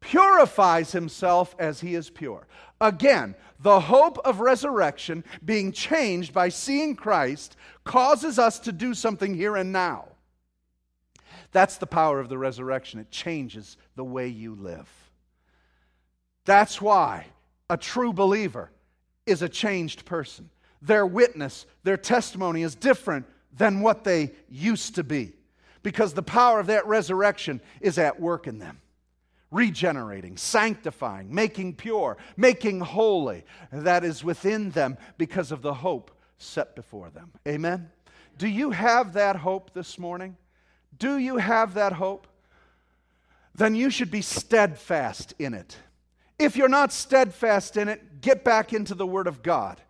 purifies 0.00 0.92
himself 0.92 1.54
as 1.58 1.80
he 1.80 1.96
is 1.96 2.10
pure. 2.10 2.46
Again, 2.80 3.34
the 3.58 3.80
hope 3.80 4.18
of 4.24 4.40
resurrection, 4.40 5.24
being 5.44 5.72
changed 5.72 6.32
by 6.32 6.48
seeing 6.48 6.94
Christ, 6.94 7.56
causes 7.84 8.38
us 8.38 8.60
to 8.60 8.72
do 8.72 8.94
something 8.94 9.34
here 9.34 9.56
and 9.56 9.72
now. 9.72 10.06
That's 11.50 11.76
the 11.76 11.86
power 11.86 12.20
of 12.20 12.28
the 12.28 12.38
resurrection. 12.38 13.00
It 13.00 13.10
changes 13.10 13.76
the 13.96 14.04
way 14.04 14.28
you 14.28 14.54
live. 14.54 14.88
That's 16.44 16.80
why 16.80 17.26
a 17.68 17.76
true 17.76 18.12
believer 18.12 18.70
is 19.26 19.42
a 19.42 19.48
changed 19.48 20.04
person. 20.04 20.50
Their 20.82 21.06
witness, 21.06 21.64
their 21.84 21.96
testimony 21.96 22.62
is 22.62 22.74
different 22.74 23.26
than 23.56 23.80
what 23.80 24.04
they 24.04 24.32
used 24.50 24.96
to 24.96 25.04
be 25.04 25.32
because 25.82 26.12
the 26.12 26.22
power 26.22 26.60
of 26.60 26.66
that 26.66 26.86
resurrection 26.86 27.60
is 27.80 27.98
at 27.98 28.20
work 28.20 28.46
in 28.46 28.58
them. 28.58 28.80
Regenerating, 29.50 30.36
sanctifying, 30.36 31.32
making 31.32 31.74
pure, 31.74 32.16
making 32.36 32.80
holy. 32.80 33.44
That 33.70 34.02
is 34.02 34.24
within 34.24 34.70
them 34.70 34.96
because 35.18 35.52
of 35.52 35.62
the 35.62 35.74
hope 35.74 36.10
set 36.38 36.74
before 36.74 37.10
them. 37.10 37.32
Amen? 37.46 37.90
Do 38.38 38.48
you 38.48 38.70
have 38.70 39.12
that 39.12 39.36
hope 39.36 39.74
this 39.74 39.98
morning? 39.98 40.36
Do 40.98 41.18
you 41.18 41.36
have 41.36 41.74
that 41.74 41.92
hope? 41.92 42.26
Then 43.54 43.74
you 43.74 43.90
should 43.90 44.10
be 44.10 44.22
steadfast 44.22 45.34
in 45.38 45.52
it. 45.52 45.76
If 46.38 46.56
you're 46.56 46.68
not 46.68 46.92
steadfast 46.92 47.76
in 47.76 47.88
it, 47.88 48.20
get 48.20 48.44
back 48.44 48.72
into 48.72 48.94
the 48.94 49.06
Word 49.06 49.26
of 49.26 49.42
God. 49.42 49.80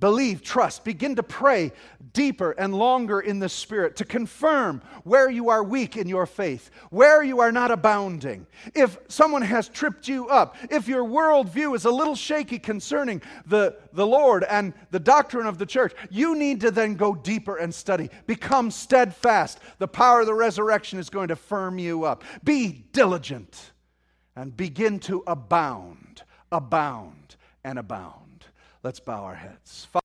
Believe, 0.00 0.42
trust, 0.42 0.84
begin 0.84 1.16
to 1.16 1.22
pray 1.22 1.72
deeper 2.12 2.52
and 2.52 2.74
longer 2.74 3.20
in 3.20 3.38
the 3.38 3.48
Spirit 3.48 3.96
to 3.96 4.04
confirm 4.04 4.82
where 5.04 5.30
you 5.30 5.50
are 5.50 5.62
weak 5.62 5.96
in 5.96 6.08
your 6.08 6.26
faith, 6.26 6.70
where 6.90 7.22
you 7.22 7.40
are 7.40 7.52
not 7.52 7.70
abounding. 7.70 8.46
If 8.74 8.98
someone 9.08 9.42
has 9.42 9.68
tripped 9.68 10.08
you 10.08 10.28
up, 10.28 10.56
if 10.70 10.88
your 10.88 11.04
worldview 11.04 11.74
is 11.76 11.84
a 11.84 11.90
little 11.90 12.14
shaky 12.14 12.58
concerning 12.58 13.22
the, 13.46 13.76
the 13.92 14.06
Lord 14.06 14.44
and 14.44 14.74
the 14.90 15.00
doctrine 15.00 15.46
of 15.46 15.58
the 15.58 15.66
church, 15.66 15.94
you 16.10 16.34
need 16.34 16.60
to 16.62 16.70
then 16.70 16.94
go 16.94 17.14
deeper 17.14 17.56
and 17.56 17.74
study. 17.74 18.10
Become 18.26 18.70
steadfast. 18.70 19.58
The 19.78 19.88
power 19.88 20.20
of 20.20 20.26
the 20.26 20.34
resurrection 20.34 20.98
is 20.98 21.10
going 21.10 21.28
to 21.28 21.36
firm 21.36 21.78
you 21.78 22.04
up. 22.04 22.24
Be 22.42 22.84
diligent 22.92 23.72
and 24.36 24.56
begin 24.56 24.98
to 25.00 25.22
abound, 25.26 26.22
abound, 26.50 27.36
and 27.64 27.78
abound. 27.78 28.23
Let's 28.84 29.00
bow 29.00 29.22
our 29.24 29.34
heads. 29.34 29.88